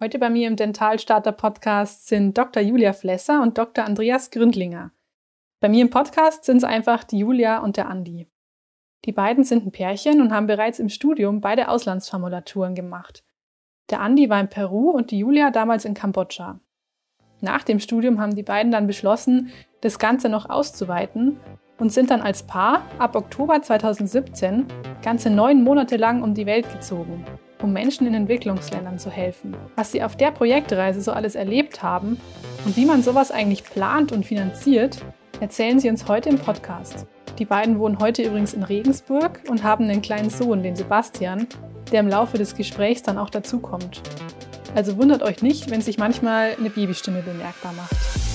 [0.00, 2.62] Heute bei mir im Dentalstarter Podcast sind Dr.
[2.62, 3.84] Julia Flesser und Dr.
[3.84, 4.92] Andreas Gründlinger.
[5.58, 8.28] Bei mir im Podcast sind es einfach die Julia und der Andi.
[9.06, 13.24] Die beiden sind ein Pärchen und haben bereits im Studium beide Auslandsformulaturen gemacht.
[13.90, 16.60] Der Andi war in Peru und die Julia damals in Kambodscha.
[17.40, 21.40] Nach dem Studium haben die beiden dann beschlossen, das Ganze noch auszuweiten
[21.78, 24.64] und sind dann als Paar ab Oktober 2017
[25.02, 27.24] ganze neun Monate lang um die Welt gezogen
[27.62, 29.56] um Menschen in Entwicklungsländern zu helfen.
[29.76, 32.20] Was sie auf der Projektreise so alles erlebt haben
[32.64, 34.98] und wie man sowas eigentlich plant und finanziert,
[35.40, 37.06] erzählen sie uns heute im Podcast.
[37.38, 41.46] Die beiden wohnen heute übrigens in Regensburg und haben einen kleinen Sohn, den Sebastian,
[41.92, 44.02] der im Laufe des Gesprächs dann auch dazukommt.
[44.74, 48.27] Also wundert euch nicht, wenn sich manchmal eine Babystimme bemerkbar macht.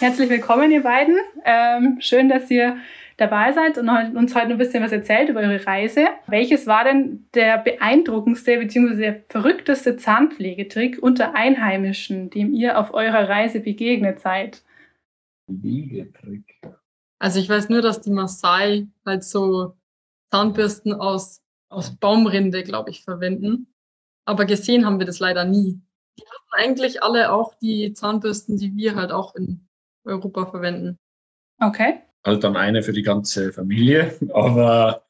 [0.00, 1.18] Herzlich willkommen, ihr beiden.
[1.44, 2.78] Ähm, schön, dass ihr
[3.18, 3.86] dabei seid und
[4.16, 6.06] uns heute ein bisschen was erzählt über eure Reise.
[6.26, 8.96] Welches war denn der beeindruckendste bzw.
[8.96, 14.64] der verrückteste Zahnpflegetrick unter Einheimischen, dem ihr auf eurer Reise begegnet seid?
[15.46, 16.62] Pflegetrick.
[17.18, 19.76] Also ich weiß nur, dass die Maasai halt so
[20.30, 23.66] Zahnbürsten aus, aus Baumrinde, glaube ich, verwenden.
[24.24, 25.78] Aber gesehen haben wir das leider nie.
[26.18, 29.66] Die hatten eigentlich alle auch die Zahnbürsten, die wir halt auch in
[30.04, 30.98] Europa verwenden.
[31.60, 32.00] Okay.
[32.24, 35.04] Halt dann eine für die ganze Familie, aber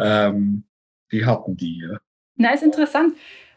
[0.00, 0.64] ähm,
[1.10, 1.98] die hatten die, ja.
[2.36, 3.14] Na, ist interessant.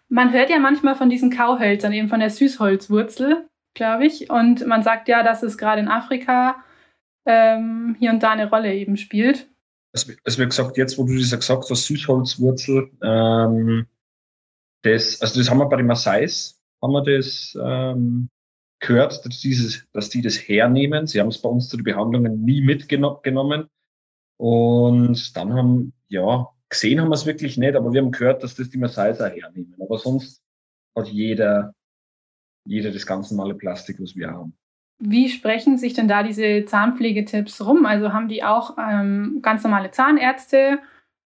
[0.07, 4.29] Man hört ja manchmal von diesen Kauhölzern, eben von der Süßholzwurzel, glaube ich.
[4.29, 6.63] Und man sagt ja, dass es gerade in Afrika
[7.25, 9.47] ähm, hier und da eine Rolle eben spielt.
[9.93, 13.87] Es, es wird gesagt, jetzt, wo du das gesagt hast, Süßholzwurzel, ähm,
[14.83, 18.29] das, also das haben wir bei den Maasais, haben wir das ähm,
[18.79, 21.07] gehört, dass, dieses, dass die das hernehmen.
[21.07, 23.67] Sie haben es bei uns zu den Behandlungen nie mitgenommen.
[24.37, 28.55] Und dann haben, ja, gesehen haben wir es wirklich nicht, aber wir haben gehört, dass
[28.55, 29.75] das die Massaiser hernehmen.
[29.79, 30.41] Aber sonst
[30.95, 31.73] hat jeder,
[32.65, 34.53] jeder das ganz normale Plastik, was wir haben.
[34.97, 37.85] Wie sprechen sich denn da diese Zahnpflegetipps rum?
[37.85, 40.79] Also haben die auch ähm, ganz normale Zahnärzte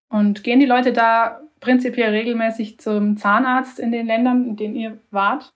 [0.09, 4.99] und gehen die Leute da prinzipiell regelmäßig zum Zahnarzt in den Ländern, in denen ihr
[5.11, 5.53] wart?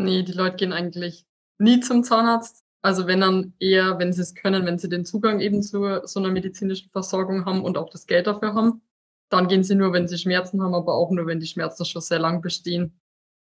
[0.00, 1.26] Nee, die Leute gehen eigentlich
[1.58, 2.64] nie zum Zahnarzt.
[2.82, 6.20] Also wenn dann eher, wenn sie es können, wenn sie den Zugang eben zu so
[6.20, 8.80] einer medizinischen Versorgung haben und auch das Geld dafür haben,
[9.28, 12.00] dann gehen sie nur, wenn sie Schmerzen haben, aber auch nur, wenn die Schmerzen schon
[12.00, 12.98] sehr lang bestehen.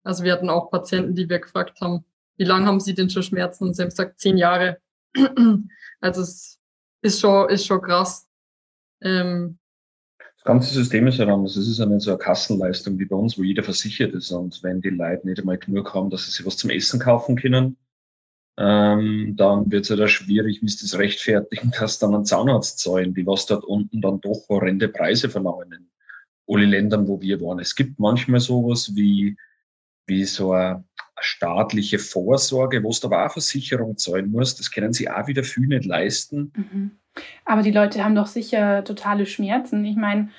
[0.04, 2.06] Also wir hatten auch Patienten, die wir gefragt haben,
[2.38, 3.66] wie lange haben sie denn schon Schmerzen?
[3.66, 4.80] Und sie haben gesagt, zehn Jahre.
[6.02, 6.60] also es
[7.02, 8.28] ist schon, ist schon krass.
[9.02, 9.58] Ähm,
[10.44, 11.56] das ganze System ist ja anders.
[11.56, 14.30] Es ist ja nicht so eine Kassenleistung wie bei uns, wo jeder versichert ist.
[14.32, 17.38] Und wenn die Leute nicht einmal genug haben, dass sie sich was zum Essen kaufen
[17.38, 17.78] können,
[18.58, 22.80] ähm, dann wird es ja da schwierig, wie es das rechtfertigen, dass dann ein Zahnarzt
[22.80, 25.90] zahlen, die was dort unten dann doch horrende Preise verlangen in
[26.46, 27.60] alle Ländern, wo wir waren.
[27.60, 29.38] Es gibt manchmal sowas wie,
[30.08, 30.84] wie so eine
[31.22, 34.58] staatliche Vorsorge, wo es aber auch Versicherung zahlen muss.
[34.58, 36.52] Das können sie auch wieder viel nicht leisten.
[36.54, 36.92] Mhm.
[37.46, 39.86] Aber die Leute haben doch sicher totale Schmerzen.
[39.86, 40.30] Ich meine,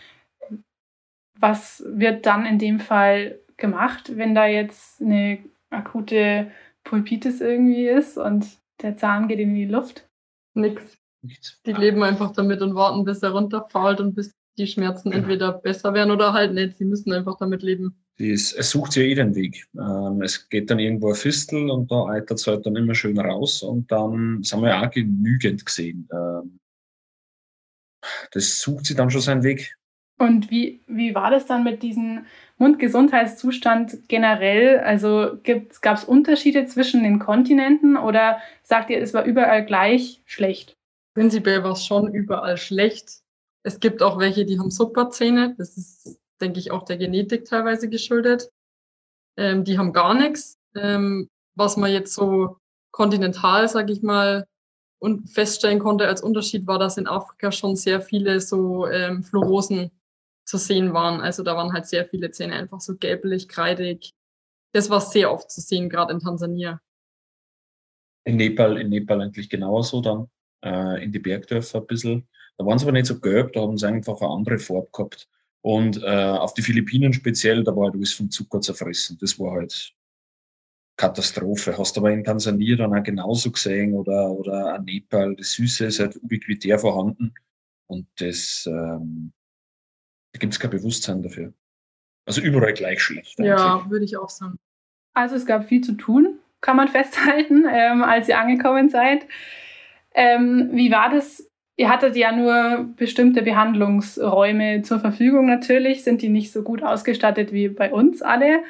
[1.39, 5.39] was wird dann in dem Fall gemacht, wenn da jetzt eine
[5.71, 6.51] akute
[6.85, 8.47] Pulpitis irgendwie ist und
[8.83, 10.09] der Zahn geht in die Luft?
[10.55, 10.99] Nix.
[11.23, 11.61] Nichts.
[11.65, 15.23] Die leben einfach damit und warten, bis er runterfällt und bis die Schmerzen genau.
[15.23, 16.77] entweder besser werden oder halt nicht.
[16.77, 17.97] Sie müssen einfach damit leben.
[18.17, 19.67] Es, es sucht ja eh den Weg.
[19.75, 23.19] Ähm, es geht dann irgendwo ein Fistel und da eitert es halt dann immer schön
[23.19, 26.09] raus und dann, das haben wir ja auch genügend gesehen.
[26.13, 26.61] Ähm,
[28.33, 29.77] das sucht sie dann schon seinen Weg.
[30.19, 32.27] Und wie, wie war das dann mit diesem
[32.59, 34.79] Mundgesundheitszustand generell?
[34.79, 35.39] Also
[35.81, 40.77] gab es Unterschiede zwischen den Kontinenten oder sagt ihr, es war überall gleich schlecht?
[41.15, 43.23] Prinzipiell war es schon überall schlecht.
[43.65, 45.55] Es gibt auch welche, die haben super Zähne.
[45.59, 48.51] Das ist, denke ich, auch der Genetik teilweise geschuldet.
[49.37, 50.59] Ähm, die haben gar nichts.
[50.77, 52.59] Ähm, was man jetzt so
[52.93, 54.47] kontinental, sage ich mal,
[54.99, 59.91] und feststellen konnte als Unterschied war, dass in Afrika schon sehr viele so ähm, Fluorosen
[60.45, 61.21] zu sehen waren.
[61.21, 64.13] Also da waren halt sehr viele Zähne einfach so gelblich, kreidig.
[64.73, 66.81] Das war sehr oft zu sehen, gerade in Tansania.
[68.25, 70.29] In Nepal, in Nepal eigentlich genauso dann,
[70.65, 72.29] äh, in die Bergdörfer ein bisschen.
[72.57, 75.29] Da waren sie aber nicht so gelb, da haben sie einfach eine andere Farbe gehabt.
[75.61, 79.17] Und äh, auf die Philippinen speziell, da war halt alles vom Zucker zerfressen.
[79.21, 79.95] Das war halt
[80.97, 81.77] Katastrophe.
[81.77, 85.35] Hast du aber in Tansania dann auch genauso gesehen oder, oder an Nepal.
[85.37, 87.35] Das Süße ist halt ubiquitär vorhanden
[87.87, 89.33] und das, ähm,
[90.33, 91.53] da gibt es kein Bewusstsein dafür.
[92.27, 93.39] Also überall gleich schlecht.
[93.39, 93.51] Eigentlich.
[93.51, 94.57] Ja, würde ich auch sagen.
[95.15, 99.27] Also es gab viel zu tun, kann man festhalten, ähm, als ihr angekommen seid.
[100.15, 106.29] Ähm, wie war das Ihr hattet ja nur bestimmte Behandlungsräume zur Verfügung natürlich, sind die
[106.29, 108.63] nicht so gut ausgestattet wie bei uns alle.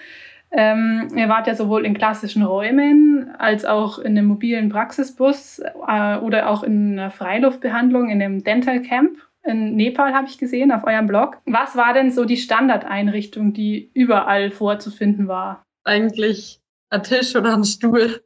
[0.57, 6.17] Ähm, ihr wart ja sowohl in klassischen Räumen als auch in einem mobilen Praxisbus äh,
[6.19, 10.85] oder auch in einer Freiluftbehandlung in einem Dental Camp in Nepal habe ich gesehen auf
[10.85, 11.39] eurem Blog.
[11.45, 15.63] Was war denn so die Standardeinrichtung, die überall vorzufinden war?
[15.85, 18.25] Eigentlich ein Tisch oder ein Stuhl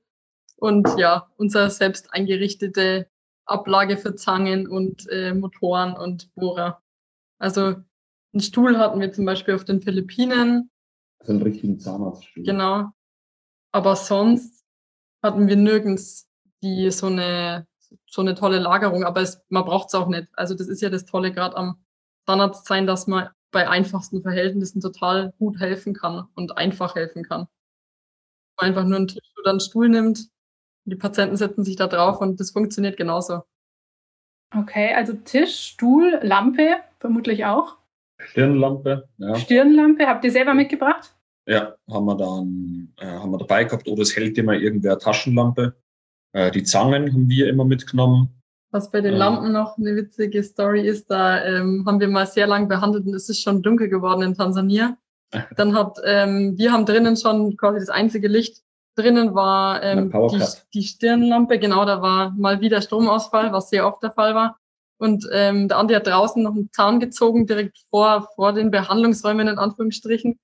[0.56, 3.08] und ja, unsere selbst eingerichtete
[3.46, 6.80] Ablage für Zangen und äh, Motoren und Bohrer.
[7.40, 7.74] Also
[8.32, 10.70] einen Stuhl hatten wir zum Beispiel auf den Philippinen.
[11.24, 12.44] So einen richtigen Zahnarztstuhl.
[12.44, 12.90] Genau.
[13.72, 14.64] Aber sonst
[15.22, 16.28] hatten wir nirgends
[16.62, 17.66] die so eine
[18.06, 20.28] so eine tolle Lagerung, aber es, man braucht es auch nicht.
[20.34, 21.82] Also das ist ja das Tolle gerade am
[22.26, 27.48] Zahnarzt sein, dass man bei einfachsten Verhältnissen total gut helfen kann und einfach helfen kann.
[28.60, 30.28] Man einfach nur einen Tisch oder einen Stuhl nimmt,
[30.84, 33.42] die Patienten setzen sich da drauf und das funktioniert genauso.
[34.54, 37.76] Okay, also Tisch, Stuhl, Lampe, vermutlich auch.
[38.20, 39.34] Stirnlampe, ja.
[39.36, 41.14] Stirnlampe, habt ihr selber mitgebracht?
[41.46, 45.74] Ja, haben wir dann äh, haben wir dabei gehabt oder es hält immer irgendwer Taschenlampe.
[46.32, 48.28] Äh, die Zangen haben wir immer mitgenommen.
[48.70, 52.26] Was bei den äh, Lampen noch eine witzige Story ist, da ähm, haben wir mal
[52.26, 54.98] sehr lang behandelt und es ist schon dunkel geworden in Tansania.
[55.56, 58.62] Dann hat, ähm, wir haben drinnen schon quasi das einzige Licht
[58.98, 60.42] drinnen war ähm, die,
[60.74, 64.58] die Stirnlampe, genau, da war mal wieder Stromausfall, was sehr oft der Fall war.
[64.98, 69.48] Und ähm, der Andi hat draußen noch einen Zahn gezogen, direkt vor, vor den Behandlungsräumen
[69.48, 70.38] in Anführungsstrichen.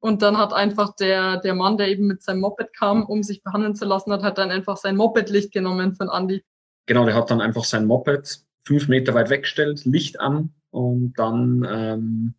[0.00, 3.42] Und dann hat einfach der, der Mann, der eben mit seinem Moped kam, um sich
[3.42, 6.44] behandeln zu lassen, hat, hat dann einfach sein Moped-Licht genommen von Andi.
[6.86, 11.66] Genau, der hat dann einfach sein Moped fünf Meter weit weggestellt, Licht an und dann
[11.68, 12.34] ähm,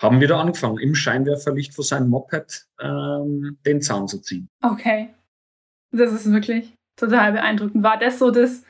[0.00, 4.48] haben wir da angefangen, im Scheinwerferlicht vor seinem Moped ähm, den Zahn zu ziehen.
[4.62, 5.10] Okay.
[5.92, 7.82] Das ist wirklich total beeindruckend.
[7.82, 8.64] War das so das,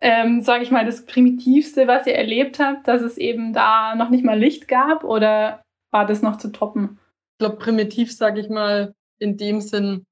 [0.00, 4.10] ähm, sage ich mal, das Primitivste, was ihr erlebt habt, dass es eben da noch
[4.10, 6.98] nicht mal Licht gab oder war das noch zu toppen?
[7.32, 10.04] Ich glaube, primitiv, sage ich mal, in dem Sinn,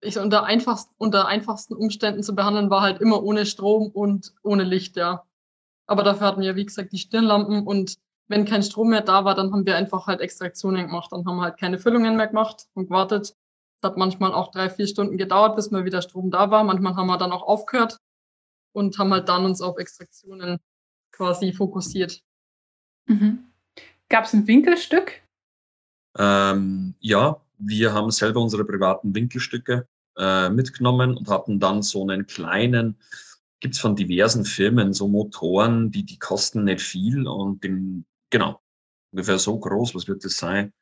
[0.00, 4.62] ich unter, einfachst, unter einfachsten Umständen zu behandeln, war halt immer ohne Strom und ohne
[4.62, 5.24] Licht, ja.
[5.86, 7.96] Aber dafür hatten wir, wie gesagt, die Stirnlampen und
[8.28, 11.40] wenn kein Strom mehr da war, dann haben wir einfach halt Extraktionen gemacht und haben
[11.40, 13.34] halt keine Füllungen mehr gemacht und gewartet.
[13.80, 16.64] Das hat manchmal auch drei, vier Stunden gedauert, bis mal wieder Strom da war.
[16.64, 17.98] Manchmal haben wir dann auch aufgehört
[18.74, 20.58] und haben halt dann uns auf Extraktionen
[21.12, 22.20] quasi fokussiert.
[23.06, 23.44] Mhm.
[24.08, 25.22] Gab es ein Winkelstück?
[26.18, 32.26] Ähm, ja, wir haben selber unsere privaten Winkelstücke äh, mitgenommen und hatten dann so einen
[32.26, 32.98] kleinen,
[33.60, 38.60] gibt es von diversen Firmen so Motoren, die, die kosten nicht viel und den, genau,
[39.12, 40.72] ungefähr so groß, was wird das sein?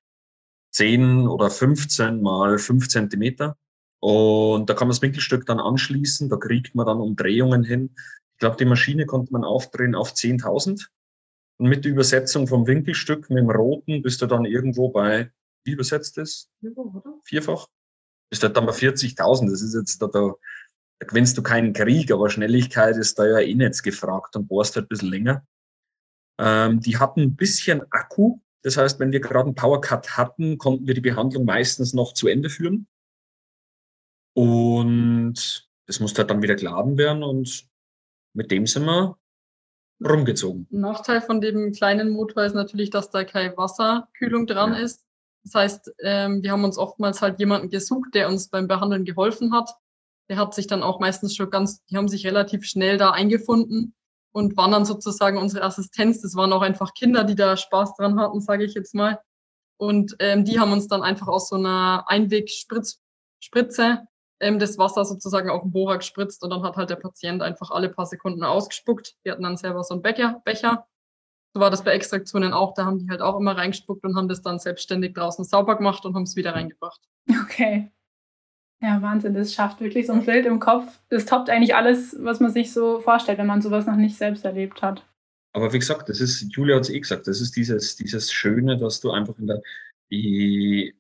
[0.73, 3.59] 10 oder 15 mal 5 Zentimeter.
[4.03, 7.95] Und da kann man das Winkelstück dann anschließen, da kriegt man dann Umdrehungen hin.
[8.33, 10.89] Ich glaube, die Maschine konnte man aufdrehen auf 10.000.
[11.59, 15.31] Und mit der Übersetzung vom Winkelstück mit dem roten bist du dann irgendwo bei,
[15.65, 16.51] wie übersetzt ist?
[17.23, 17.69] Vierfach?
[18.29, 19.49] Bist du dann bei 40.000.
[19.49, 20.33] Das ist jetzt, da, da,
[20.99, 24.75] da gewinnst du keinen Krieg, aber Schnelligkeit ist da ja eh nicht gefragt und bohrst
[24.75, 25.47] halt ein bisschen länger.
[26.41, 28.41] Ähm, die hatten ein bisschen Akku.
[28.63, 32.27] Das heißt, wenn wir gerade einen Powercut hatten, konnten wir die Behandlung meistens noch zu
[32.27, 32.89] Ende führen.
[34.35, 37.67] Und das musste halt dann wieder geladen werden und
[38.35, 39.19] mit dem sind wir
[40.03, 40.67] rumgezogen.
[40.71, 44.81] Nachteil von dem kleinen Motor ist natürlich, dass da keine Wasserkühlung dran ja.
[44.81, 45.05] ist.
[45.45, 49.53] Das heißt, ähm, wir haben uns oftmals halt jemanden gesucht, der uns beim Behandeln geholfen
[49.53, 49.71] hat.
[50.29, 53.95] Der hat sich dann auch meistens schon ganz, die haben sich relativ schnell da eingefunden
[54.33, 56.23] und waren dann sozusagen unsere Assistenz.
[56.23, 59.21] Das waren auch einfach Kinder, die da Spaß dran hatten, sage ich jetzt mal.
[59.79, 64.07] Und ähm, die haben uns dann einfach aus so einer Einwegspritze
[64.43, 67.71] ähm, das Wasser sozusagen auf den Bohrer gespritzt und dann hat halt der Patient einfach
[67.71, 69.17] alle paar Sekunden ausgespuckt.
[69.25, 70.43] Die hatten dann selber so einen Becher.
[70.45, 70.87] Becher.
[71.55, 72.75] So war das bei Extraktionen auch.
[72.75, 76.05] Da haben die halt auch immer reingespuckt und haben das dann selbstständig draußen sauber gemacht
[76.05, 77.01] und haben es wieder reingebracht.
[77.45, 77.91] Okay.
[78.83, 79.35] Ja, Wahnsinn.
[79.35, 80.99] Das schafft wirklich so ein Bild im Kopf.
[81.09, 84.45] Das toppt eigentlich alles, was man sich so vorstellt, wenn man sowas noch nicht selbst
[84.45, 85.07] erlebt hat.
[85.53, 88.79] Aber wie gesagt, das ist, Julia hat es eh gesagt, das ist dieses, dieses Schöne,
[88.79, 89.63] dass du einfach in der,
[90.11, 90.97] die,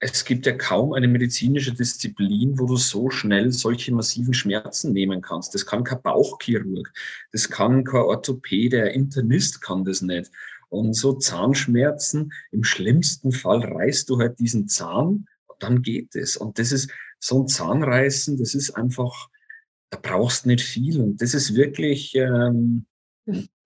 [0.00, 5.22] es gibt ja kaum eine medizinische Disziplin, wo du so schnell solche massiven Schmerzen nehmen
[5.22, 5.54] kannst.
[5.54, 6.92] Das kann kein Bauchchirurg,
[7.32, 10.30] das kann kein Orthopäde, der Internist kann das nicht.
[10.68, 15.26] Und so Zahnschmerzen, im schlimmsten Fall reißt du halt diesen Zahn,
[15.60, 16.36] dann geht es.
[16.36, 19.28] Und das ist so ein Zahnreißen, das ist einfach,
[19.90, 21.00] da brauchst nicht viel.
[21.00, 22.86] Und das ist wirklich ähm,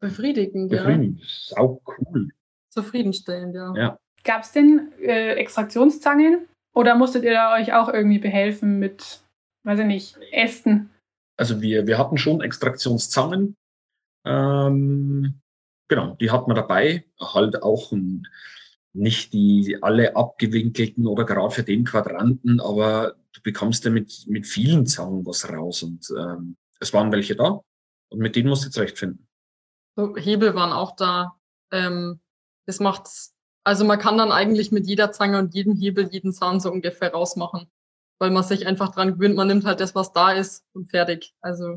[0.01, 1.21] befriedigend, befriedigend.
[1.21, 1.57] Ja.
[1.57, 2.29] Sau cool.
[2.69, 3.75] Zufriedenstellend, ja.
[3.75, 3.99] Ja.
[4.25, 9.23] Gab es denn äh, Extraktionszangen oder musstet ihr da euch auch irgendwie behelfen mit,
[9.65, 10.91] weiß ich nicht, Ästen?
[11.37, 13.57] Also wir, wir hatten schon Extraktionszangen.
[14.25, 15.41] Ähm,
[15.89, 17.05] genau, die hat man dabei.
[17.21, 18.27] Halt auch ein,
[18.93, 24.47] nicht die alle abgewinkelten oder gerade für den Quadranten, aber du bekommst ja mit, mit
[24.47, 25.83] vielen Zangen was raus.
[25.83, 27.61] Und ähm, es waren welche da
[28.11, 29.27] und mit denen musst du zurechtfinden.
[29.97, 31.39] So, Hebel waren auch da.
[31.71, 32.21] Ähm,
[32.67, 33.35] das macht's,
[33.69, 37.13] also man kann dann eigentlich mit jeder Zange und jedem Hebel jeden Zahn so ungefähr
[37.13, 37.67] rausmachen,
[38.19, 41.35] weil man sich einfach dran gewöhnt, man nimmt halt das, was da ist und fertig.
[41.43, 41.77] Also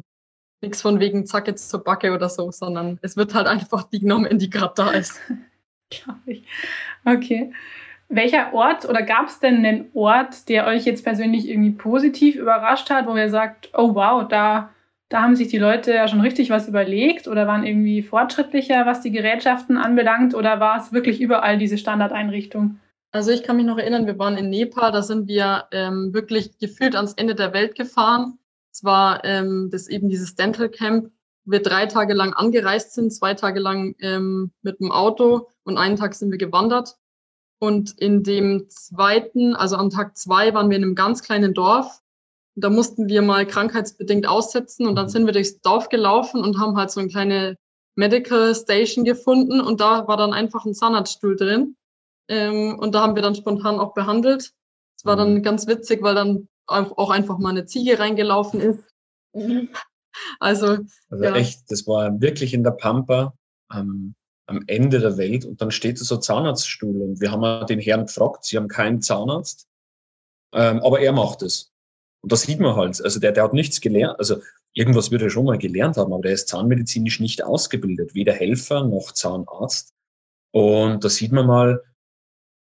[0.62, 4.00] nichts von wegen Zack jetzt zur Backe oder so, sondern es wird halt einfach die
[4.00, 5.20] genommen, die gerade da ist.
[5.90, 6.48] Glaube ich.
[7.04, 7.52] Okay.
[8.08, 12.90] Welcher Ort oder gab es denn einen Ort, der euch jetzt persönlich irgendwie positiv überrascht
[12.90, 14.70] hat, wo ihr sagt, oh wow, da,
[15.12, 19.02] da haben sich die Leute ja schon richtig was überlegt oder waren irgendwie fortschrittlicher, was
[19.02, 22.80] die Gerätschaften anbelangt oder war es wirklich überall diese Standardeinrichtung?
[23.12, 26.58] Also ich kann mich noch erinnern, wir waren in Nepal, da sind wir ähm, wirklich
[26.60, 28.40] gefühlt ans Ende der Welt gefahren.
[28.72, 31.12] Es war ähm, das eben dieses Dental Camp,
[31.44, 35.78] wo wir drei Tage lang angereist sind, zwei Tage lang ähm, mit dem Auto und
[35.78, 36.96] einen Tag sind wir gewandert.
[37.60, 42.02] Und in dem zweiten, also am Tag zwei, waren wir in einem ganz kleinen Dorf.
[42.56, 46.76] Da mussten wir mal krankheitsbedingt aussetzen und dann sind wir durchs Dorf gelaufen und haben
[46.78, 47.58] halt so eine kleine
[47.96, 51.76] Medical Station gefunden und da war dann einfach ein Zahnarztstuhl drin.
[52.28, 54.54] Ähm, und da haben wir dann spontan auch behandelt.
[54.98, 55.44] Es war dann mhm.
[55.44, 58.84] ganz witzig, weil dann auch einfach mal eine Ziege reingelaufen ist.
[60.42, 60.78] Also,
[61.10, 61.34] also ja.
[61.36, 63.34] echt, das war wirklich in der Pampa.
[63.74, 64.14] Ähm,
[64.52, 68.06] am Ende der Welt und dann steht da so Zahnarztstuhl und wir haben den Herrn
[68.06, 69.68] gefragt, sie haben keinen Zahnarzt,
[70.54, 71.72] ähm, aber er macht es.
[72.22, 73.02] Und das sieht man halt.
[73.04, 74.42] Also der, der hat nichts gelernt, also
[74.74, 78.86] irgendwas wird er schon mal gelernt haben, aber der ist zahnmedizinisch nicht ausgebildet, weder Helfer
[78.86, 79.94] noch Zahnarzt.
[80.52, 81.84] Und da sieht man mal,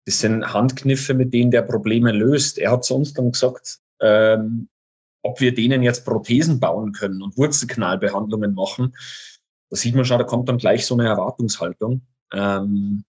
[0.06, 2.58] das sind Handkniffe, mit denen der Probleme löst.
[2.58, 4.68] Er hat uns dann gesagt, ähm,
[5.22, 8.96] ob wir denen jetzt Prothesen bauen können und Wurzelknallbehandlungen machen.
[9.68, 12.02] Da sieht man schon, da kommt dann gleich so eine Erwartungshaltung.
[12.32, 13.04] Ähm,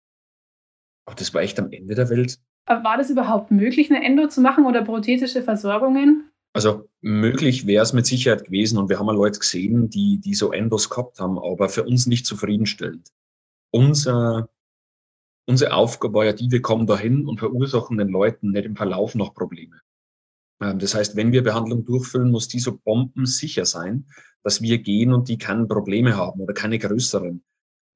[1.06, 2.38] aber das war echt am Ende der Welt.
[2.66, 6.30] war das überhaupt möglich, eine Endo zu machen oder prothetische Versorgungen?
[6.56, 10.32] Also möglich wäre es mit Sicherheit gewesen und wir haben mal Leute gesehen, die, die
[10.32, 13.12] so Endos gehabt haben, aber für uns nicht zufriedenstellend.
[13.70, 14.48] Unser,
[15.46, 19.14] unsere Aufgabe war ja die, wir kommen dahin und verursachen den Leuten nicht im Verlauf
[19.14, 19.82] noch Probleme.
[20.62, 24.06] Ähm, das heißt, wenn wir Behandlung durchführen, muss die so bombensicher sein,
[24.42, 27.44] dass wir gehen und die keine Probleme haben oder keine größeren.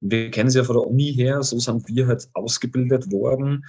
[0.01, 3.65] wir kennen es ja von der Uni her, so sind wir halt ausgebildet worden.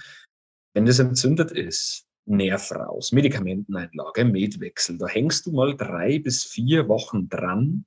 [0.75, 6.87] Wenn das entzündet ist, Nerv raus, Medikamenteneinlage, Medwechsel, da hängst du mal drei bis vier
[6.87, 7.85] Wochen dran,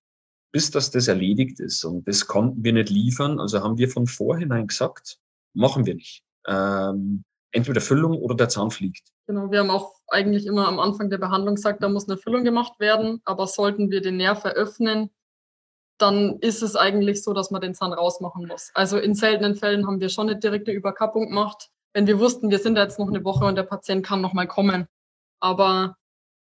[0.53, 1.85] bis das das erledigt ist.
[1.85, 3.41] Und das konnten wir nicht liefern.
[3.41, 5.19] Also haben wir von vorhinein gesagt,
[5.55, 6.23] machen wir nicht.
[6.47, 9.09] Ähm, entweder Füllung oder der Zahn fliegt.
[9.27, 12.45] Genau, wir haben auch eigentlich immer am Anfang der Behandlung gesagt, da muss eine Füllung
[12.45, 15.11] gemacht werden, aber sollten wir den Nerv eröffnen,
[15.99, 18.71] dann ist es eigentlich so, dass man den Zahn rausmachen muss.
[18.75, 22.59] Also in seltenen Fällen haben wir schon eine direkte Überkappung gemacht, wenn wir wussten, wir
[22.59, 24.87] sind da jetzt noch eine Woche und der Patient kann noch mal kommen.
[25.41, 25.97] Aber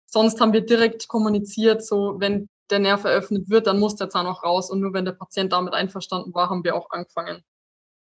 [0.08, 4.26] sonst haben wir direkt kommuniziert, so wenn der Nerv eröffnet wird, dann muss der Zahn
[4.26, 7.44] auch raus und nur wenn der Patient damit einverstanden war, haben wir auch angefangen.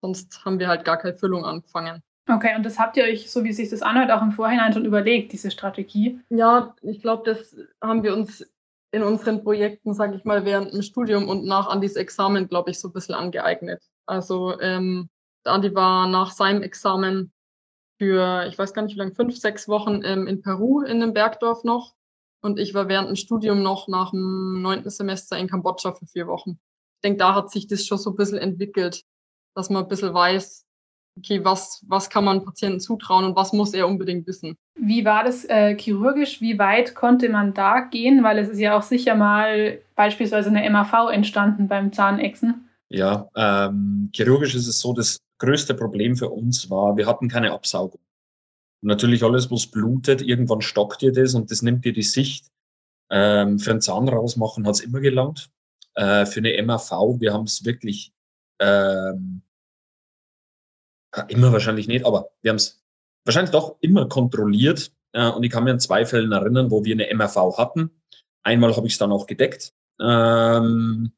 [0.00, 2.00] Sonst haben wir halt gar keine Füllung angefangen.
[2.30, 4.85] Okay, und das habt ihr euch, so wie sich das anhört, auch im Vorhinein schon
[4.85, 6.21] überlegt, diese Strategie?
[6.28, 8.47] Ja, ich glaube, das haben wir uns
[8.92, 12.78] in unseren Projekten, sage ich mal, während dem Studium und nach Andis Examen, glaube ich,
[12.78, 13.83] so ein bisschen angeeignet.
[14.06, 15.09] Also ähm,
[15.47, 17.33] Andi war nach seinem Examen
[17.99, 21.15] für, ich weiß gar nicht wie lange, fünf, sechs Wochen ähm, in Peru in einem
[21.15, 21.95] Bergdorf noch.
[22.43, 26.26] Und ich war während dem Studium noch nach dem neunten Semester in Kambodscha für vier
[26.26, 26.59] Wochen.
[26.97, 29.03] Ich denke, da hat sich das schon so ein bisschen entwickelt,
[29.55, 30.67] dass man ein bisschen weiß,
[31.19, 34.57] okay, was, was kann man Patienten zutrauen und was muss er unbedingt wissen.
[34.79, 36.41] Wie war das äh, chirurgisch?
[36.41, 38.23] Wie weit konnte man da gehen?
[38.23, 42.69] Weil es ist ja auch sicher mal beispielsweise eine MAV entstanden beim Zahnechsen.
[42.97, 47.53] Ja, ähm, chirurgisch ist es so, das größte Problem für uns war, wir hatten keine
[47.53, 48.00] Absaugung.
[48.81, 52.47] Natürlich alles, was blutet, irgendwann stockt dir das und das nimmt dir die Sicht.
[53.11, 55.50] Ähm, für einen Zahn rausmachen hat es immer gelangt.
[55.95, 58.15] Äh, für eine MAV, wir haben es wirklich
[58.61, 59.43] ähm,
[61.29, 62.83] immer wahrscheinlich nicht, aber wir haben es
[63.26, 64.91] wahrscheinlich doch immer kontrolliert.
[65.12, 67.91] Äh, und ich kann mir an zwei Fällen erinnern, wo wir eine MRV hatten.
[68.43, 69.75] Einmal habe ich es dann auch gedeckt.
[70.00, 71.12] Ähm,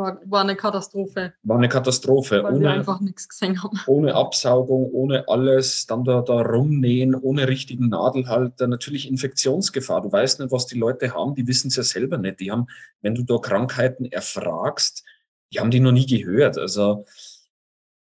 [0.00, 1.34] war, war eine Katastrophe.
[1.44, 2.42] War eine Katastrophe.
[2.42, 3.78] Weil ohne, wir einfach nichts gesehen haben.
[3.86, 8.66] Ohne Absaugung, ohne alles, dann da, da rumnähen, ohne richtigen Nadelhalter.
[8.66, 10.02] Natürlich Infektionsgefahr.
[10.02, 11.34] Du weißt nicht, was die Leute haben.
[11.34, 12.40] Die wissen es ja selber nicht.
[12.40, 12.66] Die haben,
[13.02, 15.04] wenn du da Krankheiten erfragst,
[15.52, 16.58] die haben die noch nie gehört.
[16.58, 17.04] Also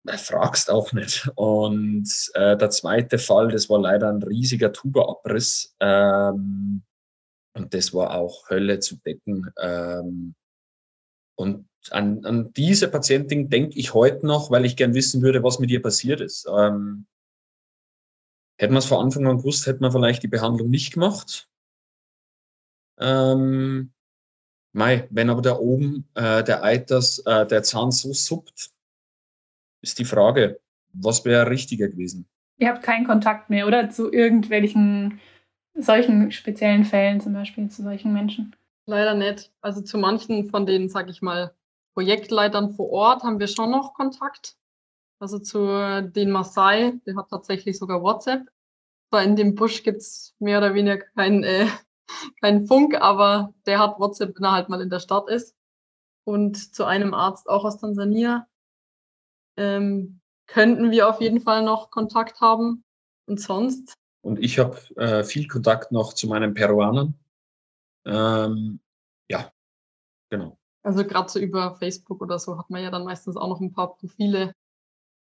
[0.06, 1.30] fragst auch nicht.
[1.34, 5.74] Und äh, der zweite Fall, das war leider ein riesiger Tuberabriss.
[5.80, 6.82] Ähm,
[7.56, 9.50] Und das war auch Hölle zu decken.
[9.60, 10.34] Ähm,
[11.36, 15.58] und an, an diese Patientin denke ich heute noch, weil ich gern wissen würde, was
[15.58, 16.46] mit ihr passiert ist.
[16.46, 17.06] Ähm,
[18.58, 21.48] hätten wir es von Anfang an gewusst, hätten wir vielleicht die Behandlung nicht gemacht.
[22.98, 23.92] Ähm,
[24.72, 28.70] mei, wenn aber da oben äh, der Eiters, äh, der Zahn so suppt,
[29.82, 30.60] ist die Frage,
[30.92, 32.26] was wäre richtiger gewesen?
[32.58, 33.90] Ihr habt keinen Kontakt mehr, oder?
[33.90, 35.20] Zu irgendwelchen
[35.74, 38.54] solchen speziellen Fällen, zum Beispiel zu solchen Menschen?
[38.86, 39.52] Leider nicht.
[39.60, 41.52] Also zu manchen von den, sag ich mal,
[41.94, 44.56] Projektleitern vor Ort haben wir schon noch Kontakt.
[45.20, 48.48] Also zu den Maasai, der hat tatsächlich sogar WhatsApp.
[49.10, 51.66] Zwar in dem Busch gibt's mehr oder weniger keinen äh,
[52.40, 55.56] kein Funk, aber der hat WhatsApp, wenn er halt mal in der Stadt ist.
[56.24, 58.46] Und zu einem Arzt auch aus Tansania
[59.56, 62.84] ähm, könnten wir auf jeden Fall noch Kontakt haben.
[63.26, 63.94] Und sonst?
[64.22, 67.14] Und ich habe äh, viel Kontakt noch zu meinen Peruanern.
[68.04, 68.80] Ähm,
[69.28, 69.50] ja,
[70.30, 70.58] genau.
[70.84, 73.72] Also gerade so über Facebook oder so hat man ja dann meistens auch noch ein
[73.72, 74.54] paar Profile.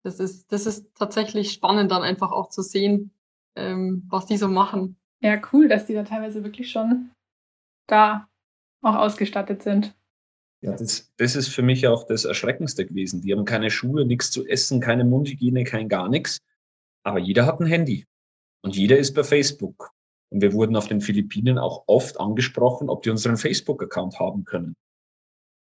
[0.03, 3.13] Das ist, das ist tatsächlich spannend, dann einfach auch zu sehen,
[3.57, 4.97] ähm, was die so machen.
[5.21, 7.11] Ja, cool, dass die da teilweise wirklich schon
[7.87, 8.27] da
[8.81, 9.95] auch ausgestattet sind.
[10.63, 13.21] Ja, das, das ist für mich auch das Erschreckendste gewesen.
[13.21, 16.39] Die haben keine Schuhe, nichts zu essen, keine Mundhygiene, kein gar nichts.
[17.03, 18.07] Aber jeder hat ein Handy.
[18.63, 19.91] Und jeder ist bei Facebook.
[20.31, 24.75] Und wir wurden auf den Philippinen auch oft angesprochen, ob die unseren Facebook-Account haben können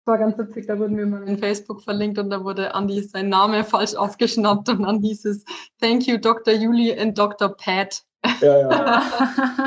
[0.05, 3.29] war ganz witzig, da wurden wir mal in Facebook verlinkt und da wurde Andi sein
[3.29, 5.45] Name falsch aufgeschnappt und dann hieß es
[5.79, 6.53] Thank you, Dr.
[6.53, 7.55] Juli and Dr.
[7.55, 8.03] Pat.
[8.41, 9.03] Ja, ja.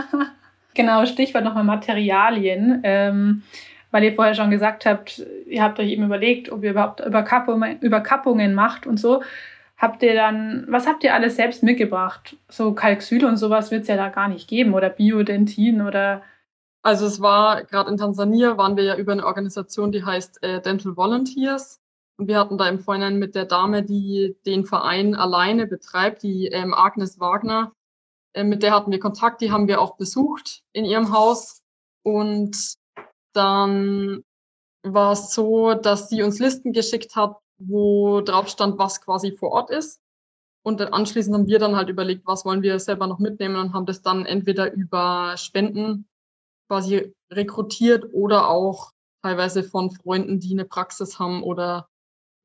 [0.74, 2.80] genau, Stichwort nochmal Materialien.
[2.82, 3.42] Ähm,
[3.94, 7.78] weil ihr vorher schon gesagt habt, ihr habt euch eben überlegt, ob ihr überhaupt Überkappungen,
[7.78, 9.22] Überkappungen macht und so.
[9.76, 12.36] Habt ihr dann, was habt ihr alles selbst mitgebracht?
[12.48, 16.22] So Kalksyl und sowas wird es ja da gar nicht geben oder Biodentin oder
[16.84, 20.60] also es war, gerade in Tansania waren wir ja über eine Organisation, die heißt äh,
[20.60, 21.80] Dental Volunteers.
[22.18, 26.46] Und wir hatten da im Vorhinein mit der Dame, die den Verein alleine betreibt, die
[26.48, 27.72] ähm, Agnes Wagner,
[28.34, 31.62] äh, mit der hatten wir Kontakt, die haben wir auch besucht in ihrem Haus.
[32.02, 32.74] Und
[33.32, 34.22] dann
[34.82, 39.52] war es so, dass sie uns Listen geschickt hat, wo drauf stand, was quasi vor
[39.52, 40.02] Ort ist.
[40.62, 43.72] Und dann anschließend haben wir dann halt überlegt, was wollen wir selber noch mitnehmen und
[43.72, 46.06] haben das dann entweder über Spenden
[46.68, 51.88] quasi rekrutiert oder auch teilweise von Freunden, die eine Praxis haben oder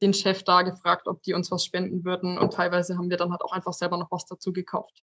[0.02, 2.38] den Chef da gefragt, ob die uns was spenden würden.
[2.38, 5.04] Und teilweise haben wir dann halt auch einfach selber noch was dazu gekauft.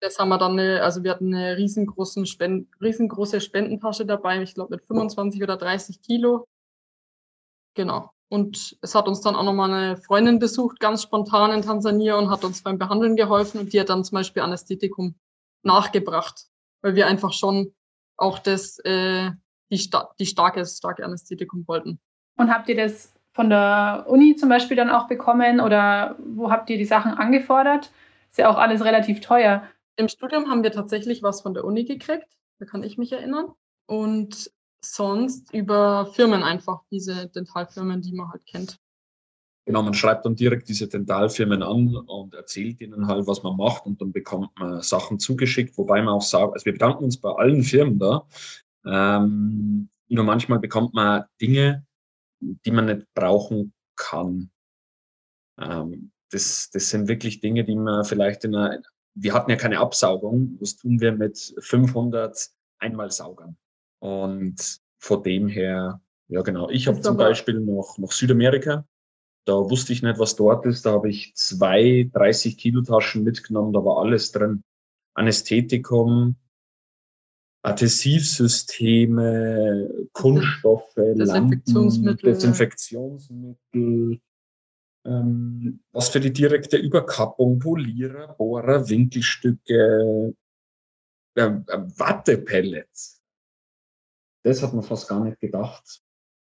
[0.00, 4.54] Das haben wir dann, eine, also wir hatten eine riesengroßen Spend, riesengroße Spendentasche dabei, ich
[4.54, 6.46] glaube mit 25 oder 30 Kilo.
[7.74, 8.10] Genau.
[8.28, 12.30] Und es hat uns dann auch nochmal eine Freundin besucht, ganz spontan in Tansania und
[12.30, 15.14] hat uns beim Behandeln geholfen und die hat dann zum Beispiel Anästhetikum
[15.62, 16.46] nachgebracht,
[16.82, 17.74] weil wir einfach schon
[18.22, 19.30] auch das, äh,
[19.70, 21.98] die, sta die starke, starke Anästhetikum wollten.
[22.36, 26.70] Und habt ihr das von der Uni zum Beispiel dann auch bekommen oder wo habt
[26.70, 27.90] ihr die Sachen angefordert?
[28.30, 29.66] Ist ja auch alles relativ teuer.
[29.96, 33.52] Im Studium haben wir tatsächlich was von der Uni gekriegt, da kann ich mich erinnern.
[33.86, 34.50] Und
[34.84, 38.78] sonst über Firmen einfach, diese Dentalfirmen, die man halt kennt.
[39.64, 43.86] Genau, man schreibt dann direkt diese Dentalfirmen an und erzählt ihnen halt, was man macht
[43.86, 47.30] und dann bekommt man Sachen zugeschickt, wobei man auch sagt, also wir bedanken uns bei
[47.30, 48.26] allen Firmen da.
[48.84, 51.86] Ähm, nur manchmal bekommt man Dinge,
[52.40, 54.50] die man nicht brauchen kann.
[55.60, 58.82] Ähm, das, das sind wirklich Dinge, die man vielleicht in einer,
[59.14, 63.56] wir hatten ja keine Absaugung, was tun wir mit 500 Einmalsaugern?
[64.00, 68.86] Und vor dem her, ja genau, ich habe zum Beispiel noch, noch Südamerika,
[69.44, 70.86] da wusste ich nicht, was dort ist.
[70.86, 73.72] Da habe ich zwei 30 Kilo Taschen mitgenommen.
[73.72, 74.62] Da war alles drin.
[75.14, 76.36] Anästhetikum,
[77.62, 84.20] Adhesivsysteme, Kunststoffe, Desinfektionsmittel, Lampen, Desinfektionsmittel,
[85.04, 90.34] ähm, was für die direkte Überkappung, Polierer, Bohrer, Winkelstücke,
[91.34, 93.20] äh, äh, Wattepellets.
[94.44, 96.02] Das hat man fast gar nicht gedacht.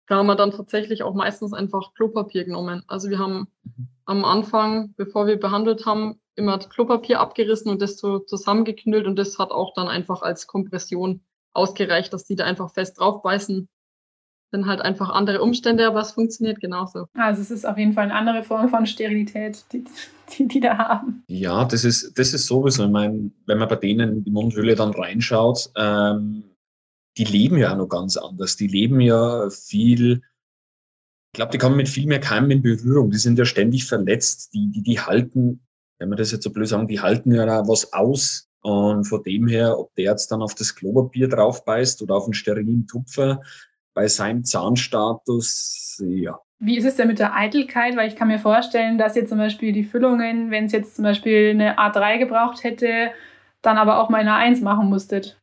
[0.07, 2.83] Da haben wir dann tatsächlich auch meistens einfach Klopapier genommen.
[2.87, 3.87] Also wir haben mhm.
[4.05, 9.37] am Anfang, bevor wir behandelt haben, immer Klopapier abgerissen und das so zusammengeknüllt und das
[9.37, 11.21] hat auch dann einfach als Kompression
[11.53, 13.67] ausgereicht, dass die da einfach fest draufbeißen.
[14.51, 17.07] Dann halt einfach andere Umstände, aber es funktioniert genauso.
[17.15, 19.83] Also es ist auf jeden Fall eine andere Form von Sterilität, die
[20.37, 21.23] die, die da haben.
[21.27, 22.85] Ja, das ist, das ist sowieso.
[22.85, 26.43] Ich meine, wenn man bei denen in die Mundhöhle dann reinschaut, ähm,
[27.17, 28.55] die leben ja auch noch ganz anders.
[28.55, 30.21] Die leben ja viel,
[31.31, 33.11] ich glaube, die kommen mit viel mehr Keimen in Berührung.
[33.11, 34.53] Die sind ja ständig verletzt.
[34.53, 35.61] Die, die, die halten,
[35.99, 38.49] wenn man das jetzt so blöd sagen, die halten ja da was aus.
[38.61, 42.25] Und von dem her, ob der jetzt dann auf das Klopapier drauf beißt oder auf
[42.25, 43.41] einen sterilen Tupfer,
[43.93, 46.39] bei seinem Zahnstatus, ja.
[46.59, 47.95] Wie ist es denn mit der Eitelkeit?
[47.95, 51.03] Weil ich kann mir vorstellen, dass jetzt zum Beispiel die Füllungen, wenn es jetzt zum
[51.03, 53.11] Beispiel eine A3 gebraucht hätte,
[53.61, 55.39] dann aber auch mal eine A1 machen musstet.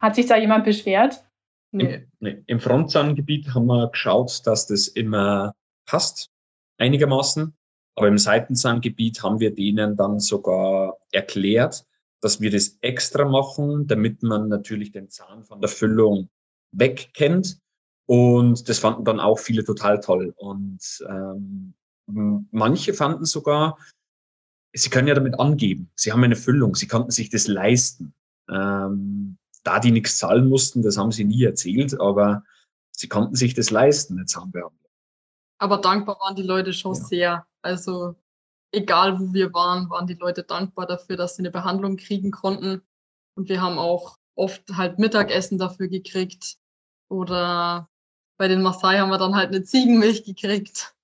[0.00, 1.24] Hat sich da jemand beschwert?
[1.70, 1.94] Nee.
[1.94, 2.42] Im, nee.
[2.46, 5.54] Im Frontzahngebiet haben wir geschaut, dass das immer
[5.86, 6.30] passt,
[6.78, 7.54] einigermaßen.
[7.96, 11.84] Aber im Seitenzahngebiet haben wir denen dann sogar erklärt,
[12.20, 16.28] dass wir das extra machen, damit man natürlich den Zahn von der Füllung
[16.72, 17.58] wegkennt.
[18.06, 20.34] Und das fanden dann auch viele total toll.
[20.36, 21.74] Und ähm,
[22.06, 23.78] manche fanden sogar,
[24.72, 28.14] sie können ja damit angeben, sie haben eine Füllung, sie konnten sich das leisten.
[28.50, 32.44] Ähm, da die nichts zahlen mussten, das haben sie nie erzählt, aber
[32.92, 34.78] sie konnten sich das leisten, eine Zahnbehandlung.
[35.58, 37.00] Aber dankbar waren die Leute schon ja.
[37.00, 37.46] sehr.
[37.62, 38.14] Also
[38.72, 42.82] egal wo wir waren, waren die Leute dankbar dafür, dass sie eine Behandlung kriegen konnten.
[43.36, 46.56] Und wir haben auch oft halt Mittagessen dafür gekriegt.
[47.08, 47.88] Oder
[48.36, 50.94] bei den Maasai haben wir dann halt eine Ziegenmilch gekriegt.